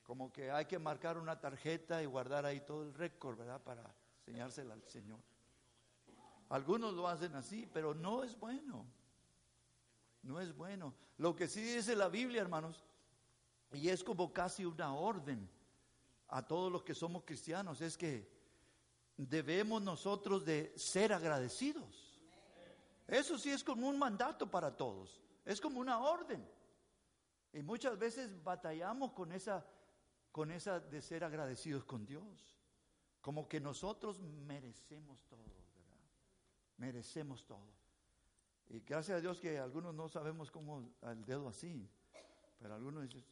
Como 0.03 0.33
que 0.33 0.51
hay 0.51 0.67
que 0.67 0.79
marcar 0.79 1.19
una 1.19 1.39
tarjeta 1.39 2.03
y 2.03 2.07
guardar 2.07 2.47
ahí 2.47 2.61
todo 2.61 2.83
el 2.85 2.95
récord, 2.95 3.37
¿verdad? 3.37 3.61
Para 3.61 3.95
enseñársela 4.21 4.75
al 4.75 4.83
Señor. 4.89 5.19
Algunos 6.49 6.95
lo 6.95 7.09
hacen 7.09 7.35
así, 7.35 7.69
pero 7.73 7.95
no 7.95 8.23
es 8.23 8.39
bueno. 8.39 8.87
No 10.23 10.41
es 10.41 10.55
bueno. 10.57 10.95
Lo 11.19 11.35
que 11.35 11.49
sí 11.49 11.63
dice 11.63 11.97
la 11.97 12.09
Biblia, 12.09 12.41
hermanos, 12.41 12.85
y 13.73 13.89
es 13.89 14.05
como 14.05 14.33
casi 14.33 14.65
una 14.65 14.95
orden 14.95 15.49
a 16.29 16.47
todos 16.47 16.71
los 16.71 16.83
que 16.83 16.95
somos 16.95 17.25
cristianos, 17.25 17.81
es 17.81 17.97
que 17.97 18.31
debemos 19.17 19.83
nosotros 19.83 20.45
de 20.45 20.73
ser 20.77 21.13
agradecidos. 21.13 22.19
Eso 23.07 23.39
sí 23.39 23.51
es 23.51 23.63
como 23.63 23.89
un 23.89 23.99
mandato 23.99 24.51
para 24.51 24.77
todos, 24.77 25.21
es 25.47 25.61
como 25.61 25.81
una 25.81 26.01
orden. 26.01 26.47
Y 27.53 27.63
muchas 27.63 27.99
veces 27.99 28.43
batallamos 28.43 29.13
con 29.13 29.33
esa, 29.33 29.65
con 30.33 30.51
esa 30.51 30.81
de 30.81 31.01
ser 31.01 31.25
agradecidos 31.25 31.85
con 31.85 32.05
Dios. 32.05 32.59
Como 33.21 33.49
que 33.49 33.61
nosotros 33.61 34.21
merecemos 34.21 35.25
todo, 35.27 35.39
¿verdad? 35.39 36.01
Merecemos 36.77 37.47
todo. 37.47 37.75
Y 38.69 38.81
gracias 38.81 39.19
a 39.19 39.21
Dios 39.21 39.41
que 39.41 39.59
algunos 39.59 39.95
no 39.95 40.09
sabemos 40.09 40.51
cómo 40.51 40.91
al 41.01 41.25
dedo 41.25 41.49
así, 41.49 41.89
pero 42.59 42.75
algunos 42.75 43.05
dicen, 43.05 43.25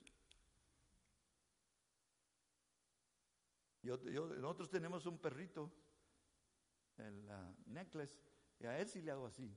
nosotros 4.41 4.71
tenemos 4.71 5.05
un 5.07 5.19
perrito, 5.19 5.71
el 6.97 7.29
necklace, 7.67 8.15
y 8.61 8.67
a 8.67 8.79
él 8.79 8.89
sí 8.89 9.03
le 9.03 9.11
hago 9.11 9.27
así. 9.27 9.53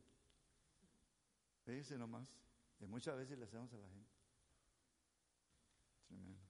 Dice 1.72 1.98
nomás, 1.98 2.34
y 2.80 2.86
muchas 2.86 3.18
veces 3.18 3.38
le 3.38 3.46
hacemos 3.46 3.72
a 3.74 3.78
la 3.78 3.90
gente. 3.90 4.10
Tremendo. 6.08 6.42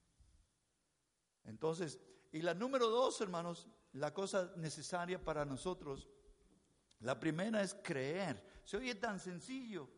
Entonces, 1.44 1.98
y 2.30 2.42
la 2.42 2.54
número 2.54 2.88
dos, 2.88 3.20
hermanos, 3.20 3.68
la 3.92 4.14
cosa 4.14 4.52
necesaria 4.56 5.22
para 5.22 5.44
nosotros, 5.44 6.08
la 7.00 7.18
primera 7.18 7.62
es 7.62 7.74
creer. 7.74 8.60
Se 8.64 8.76
oye 8.76 8.94
tan 8.94 9.18
sencillo, 9.18 9.88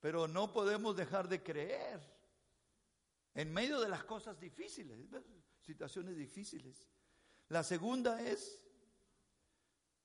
pero 0.00 0.28
no 0.28 0.52
podemos 0.52 0.96
dejar 0.96 1.28
de 1.28 1.42
creer 1.42 2.00
en 3.34 3.52
medio 3.52 3.80
de 3.80 3.88
las 3.88 4.04
cosas 4.04 4.38
difíciles, 4.38 4.98
situaciones 5.60 6.16
difíciles. 6.16 6.86
La 7.48 7.62
segunda 7.62 8.20
es, 8.22 8.60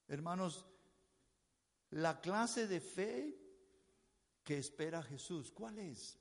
hermanos, 0.07 0.65
la 1.89 2.21
clase 2.21 2.67
de 2.67 2.79
fe 2.79 3.44
que 4.45 4.59
espera 4.59 5.03
Jesús. 5.03 5.51
¿Cuál 5.51 5.79
es? 5.79 6.17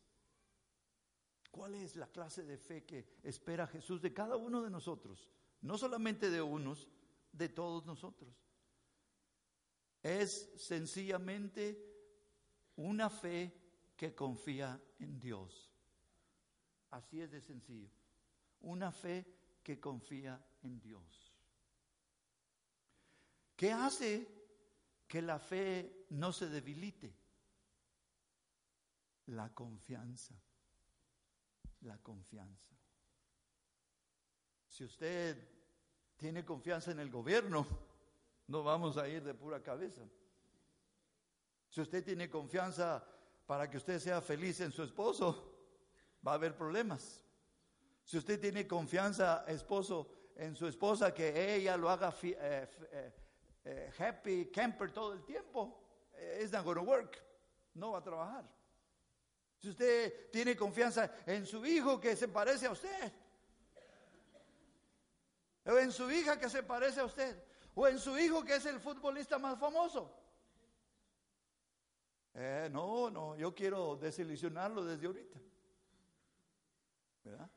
¿Cuál 1.51 1.77
es 1.77 1.95
la 1.95 2.09
clase 2.09 2.43
de 2.43 2.59
fe 2.59 2.85
que 2.85 3.07
espera 3.23 3.69
Jesús 3.69 4.01
de 4.03 4.13
cada 4.13 4.35
uno 4.35 4.63
de 4.63 4.71
nosotros? 4.71 5.29
No 5.61 5.79
solamente 5.79 6.31
de 6.31 6.43
unos, 6.43 6.89
de 7.31 7.51
todos 7.51 7.87
nosotros. 7.87 8.35
Es 10.03 10.51
sencillamente 10.57 11.79
una 12.77 13.09
fe 13.09 13.53
que 13.97 14.15
confía 14.15 14.83
en 14.99 15.21
Dios. 15.21 15.71
Así 16.91 17.21
es 17.21 17.31
de 17.31 17.41
sencillo. 17.41 17.91
Una 18.63 18.91
fe 18.91 19.27
que 19.63 19.79
confía 19.79 20.43
en 20.63 20.81
Dios. 20.81 21.33
¿Qué 23.55 23.71
hace 23.71 24.27
que 25.07 25.23
la 25.23 25.39
fe 25.39 26.07
no 26.11 26.33
se 26.33 26.49
debilite? 26.49 27.24
La 29.27 29.49
confianza 29.53 30.35
la 31.85 31.99
confianza. 31.99 32.75
Si 34.69 34.85
usted 34.85 35.37
tiene 36.17 36.45
confianza 36.45 36.91
en 36.91 37.01
el 37.01 37.11
gobierno, 37.11 37.67
no 38.49 38.63
vamos 38.63 38.97
a 38.97 39.09
ir 39.09 39.23
de 39.23 39.35
pura 39.35 39.63
cabeza. 39.63 40.03
Si 41.69 41.81
usted 41.81 42.05
tiene 42.05 42.29
confianza 42.29 43.05
para 43.47 43.69
que 43.69 43.77
usted 43.77 43.99
sea 43.99 44.21
feliz 44.21 44.61
en 44.61 44.73
su 44.73 44.83
esposo, 44.83 45.53
va 46.27 46.33
a 46.33 46.35
haber 46.35 46.57
problemas. 46.57 47.23
Si 48.03 48.19
usted 48.19 48.41
tiene 48.41 48.67
confianza, 48.67 49.45
esposo, 49.47 50.11
en 50.37 50.57
su 50.57 50.67
esposa, 50.67 51.15
que 51.15 51.55
ella 51.55 51.77
lo 51.77 51.89
haga 51.89 52.13
eh, 52.23 52.69
eh, 52.93 53.13
eh, 53.65 53.93
happy 53.99 54.47
camper 54.47 54.93
todo 54.93 55.13
el 55.13 55.25
tiempo, 55.25 55.81
it's 56.41 56.53
not 56.53 56.65
going 56.65 56.77
to 56.77 56.83
work. 56.83 57.23
No 57.75 57.93
va 57.93 57.99
a 57.99 58.03
trabajar. 58.03 58.45
Si 59.65 59.71
usted 59.71 60.31
tiene 60.31 60.55
confianza 60.55 61.11
en 61.25 61.47
su 61.47 61.65
hijo 61.65 61.99
que 61.99 62.15
se 62.17 62.29
parece 62.29 62.67
a 62.67 62.73
usted, 62.73 63.11
o 65.65 65.79
en 65.79 65.91
su 65.91 66.11
hija 66.11 66.39
que 66.39 66.51
se 66.51 66.63
parece 66.63 67.01
a 67.01 67.07
usted, 67.07 67.43
o 67.75 67.89
en 67.89 67.99
su 67.99 68.19
hijo 68.19 68.45
que 68.45 68.57
es 68.57 68.67
el 68.67 68.79
futbolista 68.79 69.39
más 69.39 69.59
famoso. 69.59 70.15
Eh, 72.35 72.69
no, 72.71 73.09
no, 73.09 73.37
yo 73.37 73.55
quiero 73.55 73.97
desilusionarlo 73.97 74.85
desde 74.85 75.07
ahorita. 75.07 75.39
¿Verdad? 77.25 77.51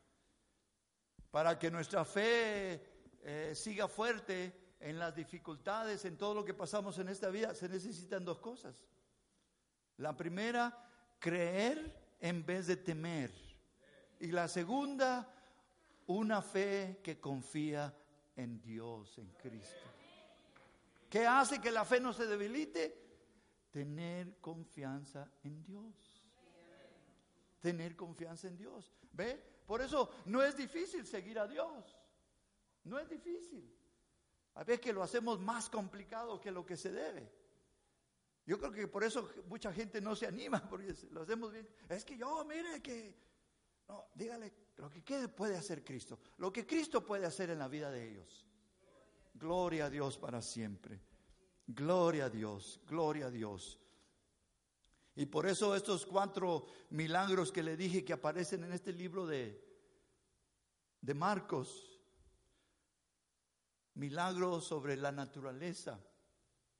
Para 1.30 1.60
que 1.60 1.70
nuestra 1.70 2.06
fe 2.06 2.82
eh, 3.22 3.54
siga 3.54 3.90
fuerte 3.90 4.78
en 4.80 4.98
las 4.98 5.14
dificultades, 5.14 6.06
en 6.06 6.18
todo 6.18 6.36
lo 6.36 6.46
que 6.46 6.54
pasamos 6.54 7.00
en 7.00 7.10
esta 7.10 7.28
vida, 7.28 7.54
se 7.54 7.68
necesitan 7.68 8.24
dos 8.24 8.40
cosas. 8.40 8.82
La 9.98 10.16
primera, 10.16 10.87
creer 11.20 12.16
en 12.20 12.46
vez 12.46 12.68
de 12.68 12.78
temer. 12.78 13.32
Y 14.20 14.28
la 14.28 14.48
segunda, 14.48 15.34
una 16.08 16.42
fe 16.42 17.00
que 17.04 17.20
confía 17.20 17.94
en 18.36 18.62
Dios, 18.62 19.18
en 19.18 19.28
Cristo. 19.34 19.88
¿Qué 21.10 21.26
hace 21.26 21.62
que 21.62 21.72
la 21.72 21.86
fe 21.86 22.00
no 22.00 22.14
se 22.14 22.26
debilite? 22.26 23.06
Tener 23.72 24.38
confianza 24.40 25.32
en 25.44 25.64
Dios. 25.64 26.24
Tener 27.62 27.96
confianza 27.96 28.48
en 28.48 28.58
Dios. 28.58 28.92
¿Ve? 29.12 29.42
Por 29.66 29.82
eso 29.82 30.10
no 30.26 30.42
es 30.42 30.56
difícil 30.56 31.06
seguir 31.06 31.40
a 31.40 31.48
Dios. 31.48 31.98
No 32.84 32.98
es 33.00 33.10
difícil. 33.10 33.74
A 34.56 34.64
veces 34.64 34.82
que 34.82 34.94
lo 34.94 35.04
hacemos 35.04 35.40
más 35.40 35.70
complicado 35.70 36.40
que 36.40 36.52
lo 36.52 36.66
que 36.66 36.78
se 36.78 36.92
debe. 36.92 37.32
Yo 38.48 38.58
creo 38.58 38.72
que 38.72 38.88
por 38.88 39.04
eso 39.04 39.30
mucha 39.48 39.74
gente 39.74 40.00
no 40.00 40.16
se 40.16 40.26
anima, 40.26 40.60
porque 40.70 40.96
lo 41.12 41.22
hacemos 41.22 41.52
bien. 41.52 41.68
Es 41.90 42.04
que 42.06 42.18
yo, 42.18 42.44
mire 42.46 42.82
que... 42.82 43.28
No, 43.90 44.06
dígale 44.16 44.54
lo 44.78 44.90
que 44.90 45.04
¿qué 45.04 45.28
puede 45.28 45.56
hacer 45.56 45.84
Cristo. 45.84 46.20
Lo 46.38 46.52
que 46.52 46.66
Cristo 46.66 47.06
puede 47.06 47.26
hacer 47.26 47.50
en 47.50 47.60
la 47.60 47.68
vida 47.68 47.92
de 47.92 48.10
ellos. 48.10 48.46
Gloria 49.34 49.86
a 49.86 49.90
Dios 49.90 50.18
para 50.18 50.42
siempre. 50.42 51.00
Gloria 51.68 52.26
a 52.26 52.30
Dios, 52.30 52.80
gloria 52.88 53.28
a 53.28 53.32
Dios. 53.32 53.80
Y 55.16 55.26
por 55.26 55.46
eso 55.46 55.76
estos 55.76 56.06
cuatro 56.06 56.68
milagros 56.92 57.52
que 57.52 57.64
le 57.64 57.76
dije 57.76 58.06
que 58.06 58.14
aparecen 58.14 58.64
en 58.64 58.72
este 58.72 58.94
libro 58.94 59.26
de, 59.26 59.62
de 61.02 61.14
Marcos, 61.14 62.00
milagros 63.96 64.66
sobre 64.66 64.96
la 64.96 65.12
naturaleza, 65.12 66.00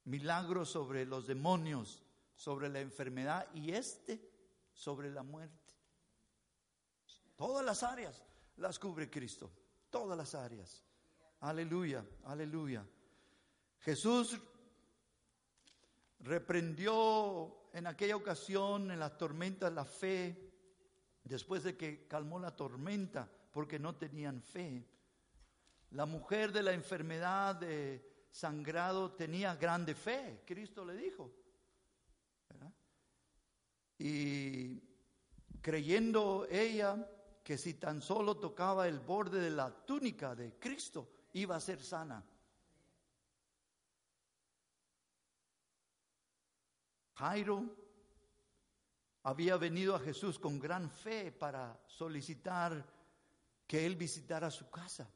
milagros 0.08 0.70
sobre 0.70 1.04
los 1.04 1.26
demonios, 1.26 2.02
sobre 2.34 2.68
la 2.68 2.80
enfermedad 2.80 3.46
y 3.54 3.72
este 3.72 4.20
sobre 4.72 5.10
la 5.10 5.22
muerte. 5.22 5.74
Todas 7.36 7.64
las 7.64 7.82
áreas 7.82 8.24
las 8.56 8.78
cubre 8.78 9.10
Cristo, 9.10 9.50
todas 9.90 10.16
las 10.16 10.34
áreas. 10.34 10.82
Aleluya, 11.40 12.04
aleluya. 12.24 12.84
Jesús 13.80 14.38
reprendió 16.20 17.70
en 17.72 17.86
aquella 17.86 18.16
ocasión 18.16 18.90
en 18.90 18.98
las 18.98 19.16
tormentas 19.18 19.72
la 19.72 19.84
fe, 19.84 20.52
después 21.22 21.62
de 21.62 21.76
que 21.76 22.08
calmó 22.08 22.40
la 22.40 22.56
tormenta, 22.56 23.30
porque 23.52 23.78
no 23.78 23.94
tenían 23.96 24.42
fe. 24.42 24.84
La 25.90 26.06
mujer 26.06 26.50
de 26.50 26.62
la 26.62 26.72
enfermedad 26.72 27.56
de 27.56 28.07
sangrado 28.30 29.12
tenía 29.12 29.54
grande 29.56 29.94
fe, 29.94 30.42
Cristo 30.46 30.84
le 30.84 30.94
dijo. 30.94 31.32
Y 33.98 34.80
creyendo 35.60 36.46
ella 36.48 37.10
que 37.42 37.58
si 37.58 37.74
tan 37.74 38.00
solo 38.00 38.36
tocaba 38.36 38.86
el 38.86 39.00
borde 39.00 39.40
de 39.40 39.50
la 39.50 39.70
túnica 39.84 40.34
de 40.34 40.58
Cristo, 40.58 41.08
iba 41.32 41.56
a 41.56 41.60
ser 41.60 41.82
sana. 41.82 42.24
Jairo 47.14 47.64
había 49.24 49.56
venido 49.56 49.96
a 49.96 50.00
Jesús 50.00 50.38
con 50.38 50.60
gran 50.60 50.88
fe 50.88 51.32
para 51.32 51.80
solicitar 51.88 52.86
que 53.66 53.84
él 53.84 53.96
visitara 53.96 54.50
su 54.50 54.70
casa. 54.70 55.10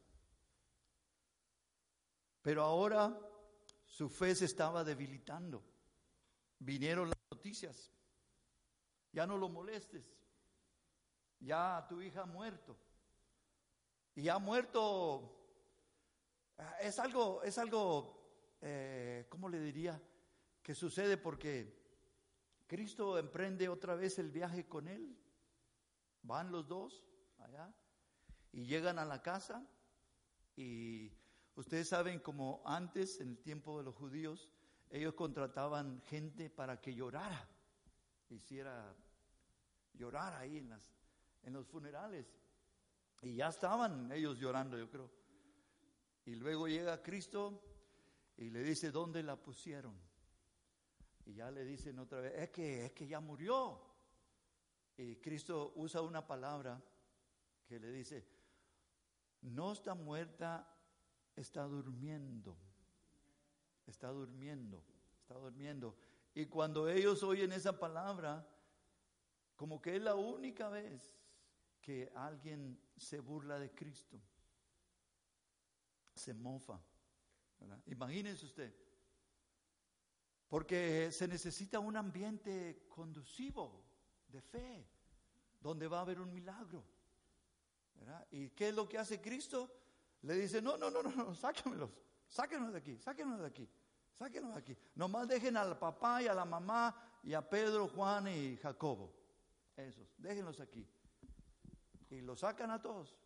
Pero 2.43 2.61
ahora 2.63 3.17
su 3.85 4.09
fe 4.09 4.35
se 4.35 4.45
estaba 4.45 4.83
debilitando. 4.83 5.63
Vinieron 6.59 7.09
las 7.09 7.17
noticias. 7.31 7.91
Ya 9.11 9.25
no 9.25 9.37
lo 9.37 9.49
molestes. 9.49 10.05
Ya 11.39 11.85
tu 11.87 12.01
hija 12.01 12.23
ha 12.23 12.25
muerto. 12.25 12.77
Y 14.15 14.27
ha 14.27 14.37
muerto. 14.39 15.39
Es 16.81 16.99
algo, 16.99 17.41
es 17.43 17.57
algo, 17.57 18.57
eh, 18.61 19.25
¿cómo 19.29 19.47
le 19.47 19.59
diría? 19.59 19.99
Que 20.61 20.75
sucede 20.75 21.17
porque 21.17 21.81
Cristo 22.67 23.17
emprende 23.17 23.69
otra 23.69 23.95
vez 23.95 24.19
el 24.19 24.31
viaje 24.31 24.67
con 24.67 24.89
él. 24.89 25.17
Van 26.23 26.51
los 26.51 26.67
dos 26.67 27.05
allá 27.39 27.73
y 28.51 28.65
llegan 28.65 28.99
a 28.99 29.05
la 29.05 29.21
casa 29.21 29.65
y 30.55 31.11
ustedes 31.55 31.87
saben 31.87 32.19
como 32.19 32.61
antes, 32.65 33.19
en 33.19 33.29
el 33.29 33.37
tiempo 33.39 33.77
de 33.77 33.83
los 33.83 33.95
judíos, 33.95 34.49
ellos 34.89 35.13
contrataban 35.13 36.01
gente 36.01 36.49
para 36.49 36.79
que 36.79 36.93
llorara, 36.93 37.47
hiciera 38.29 38.95
llorar 39.93 40.33
ahí 40.35 40.57
en, 40.57 40.75
en 41.43 41.53
los 41.53 41.67
funerales. 41.67 42.27
Y 43.21 43.35
ya 43.35 43.47
estaban 43.47 44.11
ellos 44.11 44.37
llorando, 44.37 44.77
yo 44.77 44.89
creo. 44.89 45.09
Y 46.25 46.35
luego 46.35 46.67
llega 46.67 47.01
Cristo 47.01 47.61
y 48.37 48.49
le 48.49 48.63
dice, 48.63 48.91
¿dónde 48.91 49.23
la 49.23 49.35
pusieron? 49.35 49.97
Y 51.25 51.35
ya 51.35 51.51
le 51.51 51.63
dicen 51.63 51.99
otra 51.99 52.19
vez, 52.19 52.33
es 52.35 52.49
que, 52.49 52.85
es 52.85 52.91
que 52.91 53.07
ya 53.07 53.19
murió. 53.19 53.81
Y 54.97 55.15
Cristo 55.17 55.73
usa 55.75 56.01
una 56.01 56.25
palabra 56.25 56.81
que 57.65 57.79
le 57.79 57.91
dice, 57.91 58.27
no 59.41 59.71
está 59.71 59.95
muerta, 59.95 60.72
está 61.35 61.63
durmiendo. 61.63 62.57
Está 63.85 64.09
durmiendo, 64.09 64.83
está 65.21 65.35
durmiendo. 65.35 65.95
Y 66.33 66.45
cuando 66.45 66.87
ellos 66.89 67.21
oyen 67.23 67.51
esa 67.51 67.77
palabra, 67.77 68.47
como 69.55 69.81
que 69.81 69.97
es 69.97 70.01
la 70.01 70.15
única 70.15 70.69
vez 70.69 71.13
que 71.81 72.11
alguien 72.15 72.79
se 72.95 73.19
burla 73.19 73.59
de 73.59 73.71
Cristo, 73.71 74.19
se 76.15 76.33
mofa. 76.33 76.79
Imagínense 77.87 78.45
usted, 78.45 78.73
porque 80.47 81.11
se 81.11 81.27
necesita 81.27 81.79
un 81.79 81.97
ambiente 81.97 82.85
conducivo 82.89 83.83
de 84.27 84.41
fe, 84.41 84.87
donde 85.59 85.87
va 85.87 85.99
a 85.99 86.01
haber 86.01 86.19
un 86.19 86.33
milagro. 86.33 86.83
¿Y 88.31 88.49
qué 88.49 88.69
es 88.69 88.75
lo 88.75 88.87
que 88.87 88.97
hace 88.97 89.21
Cristo? 89.21 89.82
Le 90.23 90.35
dice, 90.35 90.61
no, 90.61 90.77
no, 90.77 90.89
no, 90.89 91.03
no, 91.03 91.35
sáquenlos, 91.35 91.89
sáquenos 92.27 92.71
de 92.71 92.79
aquí, 92.79 92.97
sáquenos 92.97 93.39
de 93.39 93.45
aquí, 93.45 93.69
sáquenos 94.13 94.53
de 94.53 94.59
aquí. 94.59 94.77
Nomás 94.95 95.27
dejen 95.27 95.57
al 95.57 95.77
papá 95.77 96.23
y 96.23 96.27
a 96.27 96.33
la 96.33 96.45
mamá 96.45 96.95
y 97.23 97.33
a 97.33 97.47
Pedro, 97.47 97.89
Juan 97.89 98.27
y 98.29 98.55
Jacobo. 98.57 99.13
Esos, 99.75 100.07
déjenlos 100.17 100.61
aquí. 100.61 100.87
Y 102.09 102.21
los 102.21 102.39
sacan 102.39 102.71
a 102.71 102.81
todos. 102.81 103.17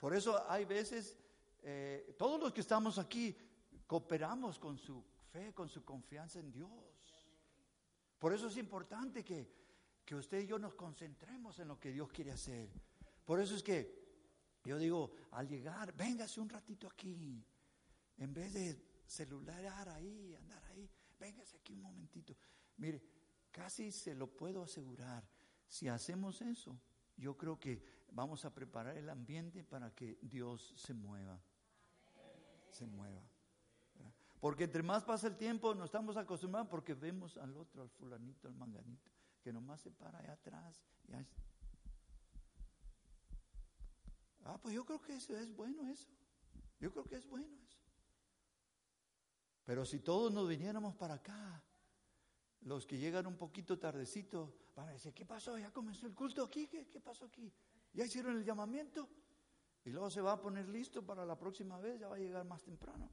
Por 0.00 0.14
eso 0.14 0.44
hay 0.50 0.64
veces, 0.64 1.16
eh, 1.62 2.16
todos 2.18 2.40
los 2.40 2.52
que 2.52 2.62
estamos 2.62 2.98
aquí, 2.98 3.36
cooperamos 3.86 4.58
con 4.58 4.78
su 4.78 5.04
fe, 5.30 5.54
con 5.54 5.68
su 5.68 5.84
confianza 5.84 6.40
en 6.40 6.50
Dios. 6.50 6.70
Por 8.18 8.32
eso 8.32 8.48
es 8.48 8.56
importante 8.56 9.24
que, 9.24 9.48
que 10.04 10.16
usted 10.16 10.40
y 10.40 10.46
yo 10.46 10.58
nos 10.58 10.74
concentremos 10.74 11.58
en 11.60 11.68
lo 11.68 11.78
que 11.78 11.92
Dios 11.92 12.10
quiere 12.10 12.32
hacer. 12.32 12.68
Por 13.24 13.38
eso 13.38 13.54
es 13.54 13.62
que 13.62 13.99
yo 14.64 14.78
digo, 14.78 15.12
al 15.32 15.48
llegar, 15.48 15.94
véngase 15.94 16.40
un 16.40 16.48
ratito 16.48 16.86
aquí. 16.86 17.44
En 18.18 18.34
vez 18.34 18.52
de 18.52 18.82
celular 19.06 19.88
ahí, 19.88 20.34
andar 20.34 20.62
ahí, 20.66 20.88
véngase 21.18 21.56
aquí 21.56 21.72
un 21.72 21.82
momentito. 21.82 22.36
Mire, 22.76 23.02
casi 23.50 23.90
se 23.90 24.14
lo 24.14 24.26
puedo 24.26 24.62
asegurar. 24.62 25.26
Si 25.66 25.88
hacemos 25.88 26.42
eso, 26.42 26.78
yo 27.16 27.36
creo 27.36 27.58
que 27.58 27.82
vamos 28.12 28.44
a 28.44 28.54
preparar 28.54 28.96
el 28.96 29.08
ambiente 29.08 29.64
para 29.64 29.94
que 29.94 30.18
Dios 30.22 30.74
se 30.76 30.94
mueva. 30.94 31.40
Se 32.70 32.86
mueva. 32.86 33.22
Porque 34.40 34.64
entre 34.64 34.82
más 34.82 35.04
pasa 35.04 35.26
el 35.26 35.36
tiempo, 35.36 35.74
nos 35.74 35.86
estamos 35.86 36.16
acostumbrados 36.16 36.68
porque 36.68 36.94
vemos 36.94 37.36
al 37.36 37.54
otro, 37.56 37.82
al 37.82 37.90
fulanito, 37.90 38.48
al 38.48 38.54
manganito, 38.54 39.10
que 39.42 39.52
nomás 39.52 39.80
se 39.80 39.90
para 39.90 40.18
allá 40.18 40.32
atrás. 40.32 40.82
Pues 44.60 44.74
yo 44.74 44.84
creo 44.84 45.00
que 45.00 45.14
eso 45.14 45.36
es 45.36 45.54
bueno 45.54 45.88
eso. 45.88 46.08
Yo 46.80 46.90
creo 46.90 47.04
que 47.04 47.16
es 47.16 47.26
bueno 47.26 47.56
eso. 47.66 47.78
Pero 49.64 49.84
si 49.84 50.00
todos 50.00 50.32
nos 50.32 50.48
viniéramos 50.48 50.94
para 50.96 51.14
acá, 51.14 51.62
los 52.62 52.86
que 52.86 52.98
llegan 52.98 53.26
un 53.26 53.36
poquito 53.36 53.78
tardecito 53.78 54.54
van 54.74 54.88
a 54.88 54.92
decir, 54.92 55.12
¿qué 55.14 55.24
pasó? 55.24 55.58
¿Ya 55.58 55.70
comenzó 55.72 56.06
el 56.06 56.14
culto 56.14 56.44
aquí? 56.44 56.66
¿Qué, 56.66 56.88
qué 56.88 57.00
pasó 57.00 57.26
aquí? 57.26 57.52
¿Ya 57.92 58.04
hicieron 58.04 58.36
el 58.36 58.44
llamamiento? 58.44 59.08
Y 59.84 59.90
luego 59.90 60.10
se 60.10 60.20
va 60.20 60.32
a 60.32 60.40
poner 60.40 60.68
listo 60.68 61.04
para 61.04 61.24
la 61.24 61.38
próxima 61.38 61.78
vez, 61.78 62.00
ya 62.00 62.08
va 62.08 62.16
a 62.16 62.18
llegar 62.18 62.44
más 62.44 62.62
temprano. 62.62 63.10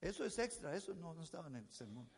Eso 0.00 0.24
es 0.24 0.38
extra, 0.38 0.74
eso 0.74 0.94
no, 0.94 1.12
no 1.12 1.22
estaba 1.22 1.48
en 1.48 1.56
el 1.56 1.70
sermón. 1.70 2.08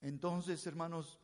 Entonces, 0.00 0.64
hermanos, 0.66 1.18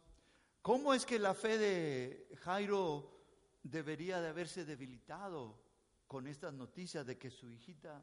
¿cómo 0.63 0.95
es 0.95 1.05
que 1.05 1.19
la 1.19 1.35
fe 1.35 1.59
de 1.59 2.37
Jairo 2.41 3.21
debería 3.63 4.21
de 4.21 4.29
haberse 4.29 4.65
debilitado 4.65 5.61
con 6.07 6.27
estas 6.27 6.55
noticias 6.55 7.07
de 7.07 7.19
que 7.19 7.31
su 7.31 7.51
hijita 7.51 8.03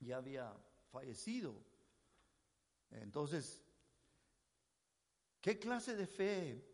ya 0.00 0.16
había 0.16 0.52
fallecido? 0.90 1.54
Entonces, 2.90 3.62
¿qué 5.40 5.58
clase 5.58 5.94
de 5.96 6.06
fe 6.06 6.64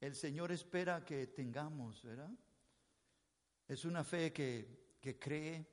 el 0.00 0.14
Señor 0.14 0.52
espera 0.52 1.04
que 1.04 1.28
tengamos, 1.28 2.02
verdad? 2.02 2.30
Es 3.66 3.84
una 3.84 4.04
fe 4.04 4.32
que, 4.32 4.96
que 5.00 5.18
cree 5.18 5.66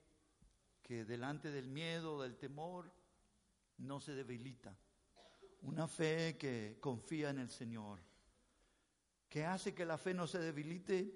que 0.81 1.05
delante 1.05 1.49
del 1.49 1.67
miedo, 1.67 2.21
del 2.21 2.37
temor, 2.37 2.91
no 3.77 3.99
se 3.99 4.13
debilita. 4.13 4.77
Una 5.63 5.87
fe 5.87 6.37
que 6.37 6.77
confía 6.79 7.31
en 7.31 7.39
el 7.39 7.49
Señor. 7.49 7.99
¿Qué 9.35 9.43
hace 9.43 9.75
que 9.75 9.83
la 9.83 9.97
fe 9.97 10.13
no 10.13 10.27
se 10.27 10.39
debilite? 10.39 11.13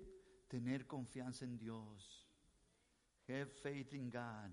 Tener 0.49 0.85
confianza 0.85 1.45
en 1.45 1.57
Dios. 1.57 2.27
Have 3.29 3.45
faith 3.45 3.93
in 3.93 4.09
God. 4.09 4.51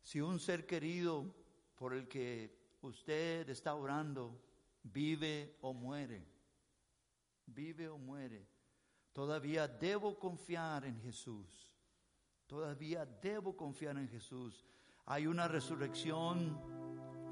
Si 0.00 0.20
un 0.20 0.38
ser 0.38 0.64
querido 0.64 1.34
por 1.74 1.92
el 1.92 2.06
que 2.06 2.76
usted 2.82 3.50
está 3.50 3.74
orando 3.74 4.40
vive 4.84 5.56
o 5.62 5.74
muere, 5.74 6.24
vive 7.46 7.88
o 7.88 7.98
muere, 7.98 8.46
Todavía 9.12 9.66
debo 9.66 10.16
confiar 10.16 10.84
en 10.84 11.00
Jesús. 11.00 11.74
Todavía 12.46 13.04
debo 13.04 13.56
confiar 13.56 13.98
en 13.98 14.08
Jesús. 14.08 14.64
Hay 15.06 15.26
una 15.26 15.48
resurrección 15.48 16.56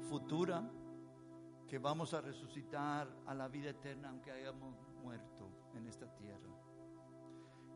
futura 0.09 0.69
que 1.69 1.77
vamos 1.77 2.13
a 2.13 2.19
resucitar 2.19 3.07
a 3.27 3.33
la 3.33 3.47
vida 3.47 3.69
eterna 3.69 4.09
aunque 4.09 4.31
hayamos 4.31 4.88
muerto 5.03 5.49
en 5.75 5.87
esta 5.87 6.07
tierra. 6.15 6.49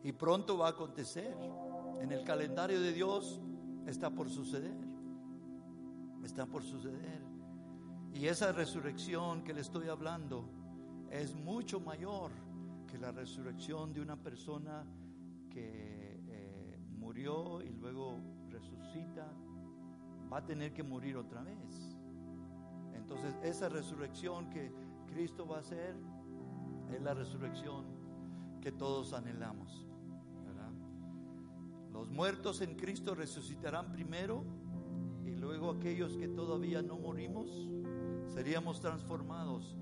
Y 0.04 0.12
pronto 0.12 0.58
va 0.58 0.68
a 0.68 0.72
acontecer. 0.72 1.36
En 2.02 2.12
el 2.12 2.24
calendario 2.24 2.82
de 2.82 2.92
Dios 2.92 3.40
está 3.88 4.10
por 4.10 4.30
suceder. 4.30 4.76
Está 6.24 6.46
por 6.46 6.64
suceder. 6.64 7.22
Y 8.14 8.28
esa 8.28 8.52
resurrección 8.52 9.44
que 9.44 9.54
le 9.54 9.62
estoy 9.62 9.88
hablando 9.88 10.46
es 11.10 11.36
mucho 11.36 11.80
mayor 11.80 12.32
que 12.88 12.98
la 12.98 13.12
resurrección 13.12 13.94
de 13.94 14.02
una 14.02 14.16
persona 14.16 14.86
que 15.50 16.20
eh, 16.28 16.80
murió 16.98 17.62
y 17.62 17.70
luego 17.74 18.20
resucita 18.50 19.32
va 20.32 20.38
a 20.38 20.46
tener 20.46 20.74
que 20.74 20.84
morir 20.84 21.18
otra 21.18 21.44
vez. 21.44 21.98
Entonces 22.94 23.36
esa 23.44 23.70
resurrección 23.70 24.50
que 24.50 24.72
Cristo 25.08 25.48
va 25.48 25.58
a 25.58 25.60
hacer 25.60 25.96
es 26.92 27.02
la 27.02 27.14
resurrección 27.14 27.86
que 28.62 28.72
todos 28.72 29.14
anhelamos. 29.14 29.88
Los 31.94 32.10
muertos 32.10 32.62
en 32.62 32.76
Cristo 32.76 33.14
resucitarán 33.14 33.92
primero 33.92 34.44
y 35.24 35.36
luego 35.36 35.70
aquellos 35.70 36.18
que 36.18 36.28
todavía 36.28 36.82
no 36.82 36.98
morimos 36.98 37.70
seríamos 38.34 38.82
transformados. 38.82 39.78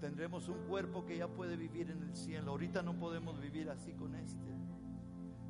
Tendremos 0.00 0.48
un 0.48 0.58
cuerpo 0.68 1.04
que 1.04 1.18
ya 1.18 1.26
puede 1.26 1.56
vivir 1.56 1.90
en 1.90 2.02
el 2.04 2.14
cielo. 2.14 2.52
Ahorita 2.52 2.82
no 2.82 2.96
podemos 2.96 3.40
vivir 3.40 3.68
así 3.68 3.92
con 3.94 4.14
este. 4.14 4.46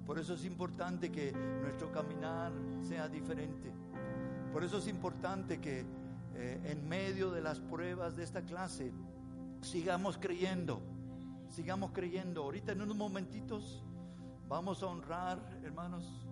Por 0.06 0.18
eso 0.18 0.34
es 0.34 0.44
importante 0.46 1.10
que 1.10 1.32
nuestro 1.32 1.92
caminar 1.92 2.52
sea 2.80 3.08
diferente. 3.08 3.72
Por 4.52 4.64
eso 4.64 4.78
es 4.78 4.88
importante 4.88 5.60
que 5.60 5.84
eh, 6.34 6.60
en 6.64 6.88
medio 6.88 7.30
de 7.30 7.42
las 7.42 7.60
pruebas 7.60 8.16
de 8.16 8.22
esta 8.22 8.42
clase 8.42 8.92
sigamos 9.60 10.16
creyendo, 10.16 10.80
sigamos 11.48 11.92
creyendo. 11.92 12.42
Ahorita 12.42 12.72
en 12.72 12.82
unos 12.82 12.96
momentitos 12.96 13.82
vamos 14.48 14.82
a 14.82 14.86
honrar, 14.86 15.38
hermanos, 15.64 16.26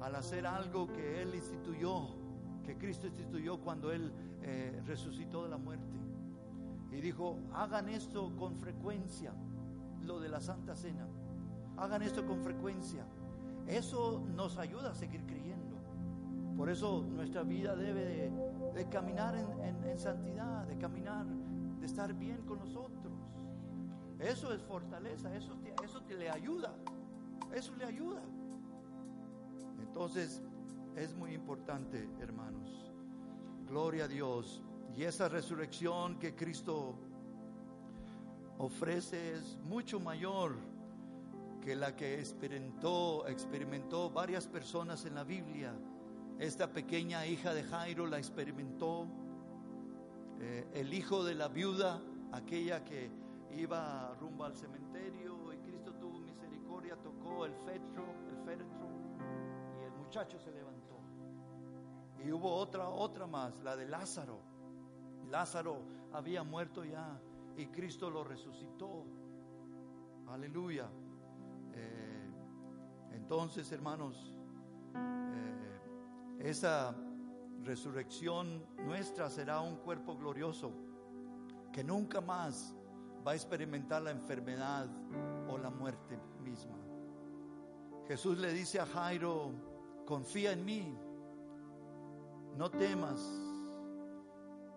al 0.00 0.14
hacer 0.14 0.46
algo 0.46 0.92
que 0.92 1.22
Él 1.22 1.34
instituyó, 1.34 2.08
que 2.64 2.76
Cristo 2.76 3.06
instituyó 3.06 3.58
cuando 3.58 3.92
Él 3.92 4.12
eh, 4.42 4.82
resucitó 4.86 5.44
de 5.44 5.50
la 5.50 5.58
muerte. 5.58 5.96
Y 6.90 7.00
dijo, 7.00 7.38
hagan 7.54 7.88
esto 7.88 8.34
con 8.36 8.56
frecuencia, 8.56 9.32
lo 10.04 10.20
de 10.20 10.28
la 10.28 10.40
Santa 10.40 10.74
Cena. 10.74 11.06
Hagan 11.76 12.02
esto 12.02 12.26
con 12.26 12.42
frecuencia. 12.42 13.06
Eso 13.66 14.22
nos 14.34 14.58
ayuda 14.58 14.90
a 14.90 14.94
seguir 14.94 15.24
creyendo. 15.24 15.76
Por 16.56 16.68
eso 16.68 17.02
nuestra 17.02 17.42
vida 17.42 17.74
debe 17.74 18.30
de, 18.74 18.88
caminar 18.88 19.34
en, 19.34 19.98
santidad, 19.98 20.66
de 20.66 20.76
caminar, 20.76 21.26
de 21.26 21.86
estar 21.86 22.12
bien 22.12 22.42
con 22.42 22.58
nosotros. 22.58 23.01
Eso 24.22 24.52
es 24.52 24.62
fortaleza, 24.62 25.34
eso 25.34 25.56
eso 25.82 26.00
te 26.02 26.14
le 26.14 26.30
ayuda, 26.30 26.74
eso 27.54 27.74
le 27.76 27.84
ayuda. 27.84 28.22
Entonces 29.80 30.40
es 30.96 31.14
muy 31.14 31.32
importante, 31.32 32.08
hermanos. 32.20 32.92
Gloria 33.66 34.04
a 34.04 34.08
Dios. 34.08 34.62
Y 34.96 35.04
esa 35.04 35.28
resurrección 35.28 36.18
que 36.18 36.34
Cristo 36.34 36.94
ofrece 38.58 39.34
es 39.34 39.58
mucho 39.64 39.98
mayor 39.98 40.56
que 41.60 41.74
la 41.74 41.96
que 41.96 42.18
experimentó, 42.18 43.26
experimentó 43.26 44.10
varias 44.10 44.46
personas 44.46 45.04
en 45.04 45.14
la 45.14 45.24
Biblia 45.24 45.74
esta 46.38 46.72
pequeña 46.72 47.24
hija 47.24 47.54
de 47.54 47.62
Jairo 47.62 48.06
la 48.06 48.18
experimentó. 48.18 49.06
Eh, 50.40 50.66
el 50.74 50.92
hijo 50.92 51.22
de 51.22 51.36
la 51.36 51.46
viuda, 51.46 52.02
aquella 52.32 52.82
que 52.84 53.10
iba 53.56 54.14
rumbo 54.20 54.44
al 54.44 54.54
cementerio 54.54 55.52
y 55.52 55.58
Cristo 55.58 55.94
tuvo 55.94 56.20
misericordia, 56.20 56.96
tocó 56.96 57.44
el 57.44 57.54
féretro, 57.64 58.04
el 58.28 58.36
féretro 58.44 58.88
y 59.80 59.84
el 59.84 59.92
muchacho 59.92 60.38
se 60.38 60.50
levantó. 60.52 60.98
Y 62.24 62.30
hubo 62.32 62.54
otra, 62.54 62.88
otra 62.88 63.26
más, 63.26 63.58
la 63.62 63.76
de 63.76 63.86
Lázaro. 63.86 64.40
Lázaro 65.30 65.82
había 66.12 66.42
muerto 66.42 66.84
ya 66.84 67.20
y 67.56 67.66
Cristo 67.66 68.10
lo 68.10 68.24
resucitó. 68.24 69.04
Aleluya. 70.28 70.88
Eh, 71.74 72.30
entonces, 73.12 73.70
hermanos, 73.72 74.32
esa 76.38 76.94
resurrección 77.62 78.66
nuestra 78.78 79.30
será 79.30 79.60
un 79.60 79.76
cuerpo 79.76 80.16
glorioso 80.16 80.72
que 81.72 81.84
nunca 81.84 82.20
más 82.20 82.74
va 83.26 83.32
a 83.32 83.34
experimentar 83.34 84.02
la 84.02 84.10
enfermedad 84.10 84.86
o 85.48 85.58
la 85.58 85.70
muerte 85.70 86.18
misma. 86.42 86.76
Jesús 88.08 88.38
le 88.38 88.52
dice 88.52 88.80
a 88.80 88.86
Jairo, 88.86 89.52
confía 90.04 90.52
en 90.52 90.64
mí, 90.64 90.98
no 92.56 92.70
temas, 92.70 93.20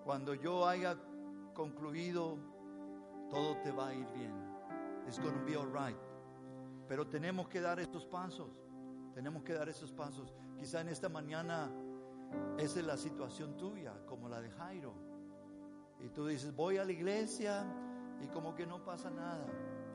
cuando 0.03 0.35
yo 0.35 0.67
haya 0.67 0.95
concluido, 1.53 2.37
todo 3.29 3.57
te 3.57 3.71
va 3.71 3.87
a 3.87 3.93
ir 3.95 4.07
bien. 4.13 4.33
It's 5.07 5.19
going 5.19 5.33
to 5.33 5.45
be 5.45 5.55
all 5.55 5.71
right. 5.71 5.97
Pero 6.87 7.07
tenemos 7.07 7.47
que 7.47 7.59
dar 7.59 7.79
estos 7.79 8.05
pasos. 8.05 8.49
Tenemos 9.13 9.43
que 9.43 9.53
dar 9.53 9.67
esos 9.69 9.91
pasos. 9.91 10.33
Quizá 10.57 10.81
en 10.81 10.89
esta 10.89 11.09
mañana 11.09 11.71
esa 12.57 12.79
es 12.79 12.85
la 12.85 12.97
situación 12.97 13.57
tuya, 13.57 13.93
como 14.05 14.29
la 14.29 14.41
de 14.41 14.51
Jairo. 14.51 14.93
Y 15.99 16.09
tú 16.09 16.27
dices, 16.27 16.55
voy 16.55 16.77
a 16.77 16.85
la 16.85 16.91
iglesia 16.91 17.65
y 18.21 18.27
como 18.27 18.55
que 18.55 18.65
no 18.65 18.83
pasa 18.83 19.09
nada. 19.09 19.45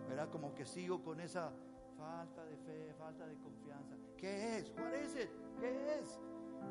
¿Verdad? 0.08 0.28
Como 0.30 0.54
que 0.54 0.66
sigo 0.66 1.02
con 1.02 1.20
esa 1.20 1.52
falta 1.96 2.44
de 2.44 2.56
fe, 2.56 2.94
falta 2.98 3.26
de 3.26 3.36
confianza. 3.36 3.94
¿Qué 4.16 4.58
es? 4.58 4.70
¿Cuál 4.70 4.94
es? 4.94 5.14
¿Qué 5.60 5.98
es? 5.98 6.20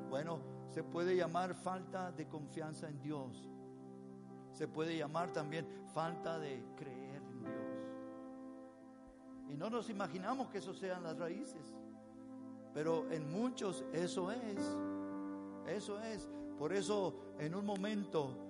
Bueno, 0.09 0.39
se 0.69 0.83
puede 0.83 1.15
llamar 1.15 1.55
falta 1.55 2.11
de 2.11 2.27
confianza 2.27 2.89
en 2.89 3.01
Dios. 3.01 3.49
Se 4.51 4.67
puede 4.67 4.97
llamar 4.97 5.31
también 5.31 5.67
falta 5.93 6.39
de 6.39 6.63
creer 6.75 7.21
en 7.21 7.39
Dios. 7.43 7.69
Y 9.49 9.55
no 9.55 9.69
nos 9.69 9.89
imaginamos 9.89 10.49
que 10.49 10.57
eso 10.57 10.73
sean 10.73 11.03
las 11.03 11.17
raíces. 11.17 11.73
Pero 12.73 13.09
en 13.11 13.31
muchos 13.31 13.85
eso 13.93 14.31
es. 14.31 14.77
Eso 15.67 15.99
es. 16.01 16.27
Por 16.57 16.73
eso 16.73 17.33
en 17.39 17.55
un 17.55 17.65
momento, 17.65 18.48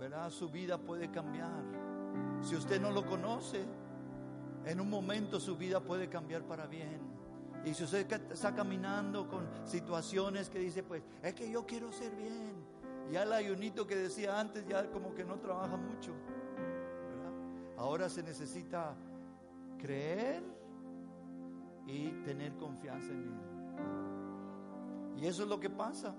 ¿verdad? 0.00 0.30
Su 0.30 0.48
vida 0.48 0.78
puede 0.78 1.10
cambiar. 1.10 1.62
Si 2.40 2.56
usted 2.56 2.80
no 2.80 2.90
lo 2.90 3.04
conoce, 3.04 3.62
en 4.64 4.80
un 4.80 4.88
momento 4.88 5.38
su 5.38 5.56
vida 5.56 5.80
puede 5.80 6.08
cambiar 6.08 6.42
para 6.42 6.66
bien. 6.66 6.98
Y 7.66 7.74
si 7.74 7.84
usted 7.84 8.10
está 8.32 8.54
caminando 8.54 9.28
con 9.28 9.46
situaciones 9.66 10.48
que 10.48 10.58
dice, 10.58 10.82
pues, 10.82 11.02
es 11.22 11.34
que 11.34 11.50
yo 11.50 11.66
quiero 11.66 11.92
ser 11.92 12.16
bien. 12.16 12.54
Ya 13.12 13.24
el 13.24 13.32
ayunito 13.34 13.86
que 13.86 13.94
decía 13.96 14.40
antes 14.40 14.66
ya 14.66 14.90
como 14.90 15.14
que 15.14 15.22
no 15.22 15.38
trabaja 15.38 15.76
mucho. 15.76 16.12
Ahora 17.76 18.08
se 18.08 18.22
necesita 18.22 18.94
creer 19.78 20.42
y 21.86 22.10
tener 22.24 22.56
confianza 22.56 23.12
en 23.12 23.24
Él. 23.24 23.34
Y 25.22 25.26
eso 25.26 25.42
es 25.42 25.48
lo 25.48 25.60
que 25.60 25.68
pasa 25.68 26.14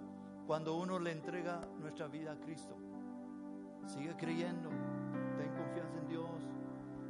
cuando 0.45 0.75
uno 0.75 0.99
le 0.99 1.11
entrega 1.11 1.67
nuestra 1.79 2.07
vida 2.07 2.33
a 2.33 2.35
Cristo. 2.35 2.75
Sigue 3.85 4.15
creyendo, 4.15 4.69
ten 5.37 5.53
confianza 5.53 5.97
en 5.99 6.07
Dios, 6.07 6.41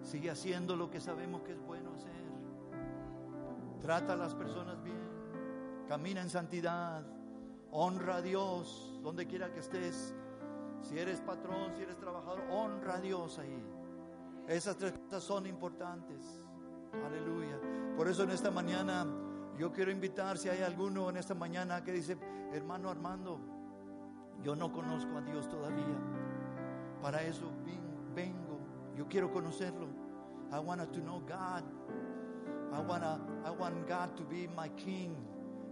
sigue 0.04 0.30
haciendo 0.32 0.76
lo 0.76 0.90
que 0.90 1.00
sabemos 1.00 1.42
que 1.42 1.54
es 1.54 1.62
bueno 1.62 1.94
hacer. 1.94 2.12
Trata 3.80 4.14
a 4.14 4.16
las 4.16 4.34
personas 4.36 4.82
bien, 4.84 5.00
camina 5.88 6.22
en 6.22 6.30
santidad, 6.30 7.04
honra 7.72 8.18
a 8.18 8.22
Dios 8.22 9.00
donde 9.02 9.26
quiera 9.28 9.52
que 9.52 9.60
estés. 9.60 10.16
Si 10.82 10.98
eres 10.98 11.22
patrón, 11.22 11.74
si 11.76 11.84
eres 11.84 11.98
trabajador, 11.98 12.42
honra 12.50 12.96
a 12.96 13.00
Dios 13.00 13.38
ahí. 13.40 13.64
Esas 14.48 14.78
tres 14.78 14.94
cosas 14.94 15.24
son 15.24 15.46
importantes. 15.46 16.48
Aleluya. 17.06 17.60
Por 17.96 18.08
eso 18.08 18.24
en 18.24 18.32
esta 18.32 18.52
mañana 18.52 19.06
yo 19.58 19.72
quiero 19.72 19.92
invitar 19.92 20.38
si 20.38 20.50
hay 20.50 20.62
alguno 20.62 21.10
en 21.10 21.18
esta 21.18 21.36
mañana 21.36 21.84
que 21.84 21.92
dice, 21.92 22.18
hermano 22.52 22.90
Armando, 22.90 23.40
yo 24.44 24.56
no 24.56 24.72
conozco 24.72 25.18
a 25.18 25.22
Dios 25.22 25.48
todavía. 25.48 26.31
Para 27.02 27.24
eso 27.24 27.46
vengo. 28.16 28.60
Yo 28.96 29.08
quiero 29.08 29.32
conocerlo. 29.32 29.88
I 30.52 30.60
want 30.60 30.82
to 30.92 31.00
know 31.00 31.22
God. 31.22 31.64
I, 32.74 32.80
wanna, 32.82 33.20
I 33.46 33.52
want 33.52 33.88
God 33.88 34.16
to 34.18 34.24
be 34.24 34.48
my 34.48 34.70
king. 34.70 35.16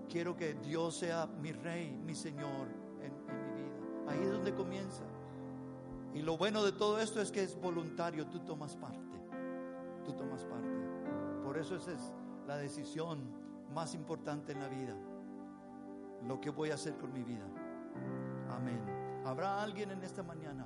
Quiero 0.09 0.36
que 0.36 0.53
Dios 0.53 0.97
sea 0.97 1.27
mi 1.41 1.51
rey, 1.51 1.91
mi 2.05 2.15
Señor 2.15 2.67
en, 3.01 3.13
en 3.30 3.45
mi 3.45 3.63
vida. 3.63 4.11
Ahí 4.11 4.19
es 4.23 4.32
donde 4.32 4.53
comienza. 4.53 5.03
Y 6.13 6.21
lo 6.21 6.38
bueno 6.38 6.63
de 6.63 6.71
todo 6.71 6.99
esto 6.99 7.21
es 7.21 7.32
que 7.32 7.43
es 7.43 7.59
voluntario, 7.59 8.25
tú 8.27 8.39
tomas 8.39 8.75
parte. 8.75 9.19
Tú 10.03 10.13
tomas 10.13 10.43
parte. 10.45 10.67
Por 11.43 11.57
eso 11.57 11.75
esa 11.75 11.91
es 11.91 12.13
la 12.47 12.57
decisión 12.57 13.19
más 13.73 13.93
importante 13.93 14.53
en 14.53 14.59
la 14.59 14.67
vida. 14.67 14.95
Lo 16.27 16.41
que 16.41 16.49
voy 16.49 16.71
a 16.71 16.73
hacer 16.73 16.97
con 16.97 17.13
mi 17.13 17.23
vida. 17.23 17.45
Amén. 18.49 18.82
¿Habrá 19.25 19.61
alguien 19.61 19.91
en 19.91 20.03
esta 20.03 20.23
mañana? 20.23 20.65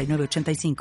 906985. 0.05 0.75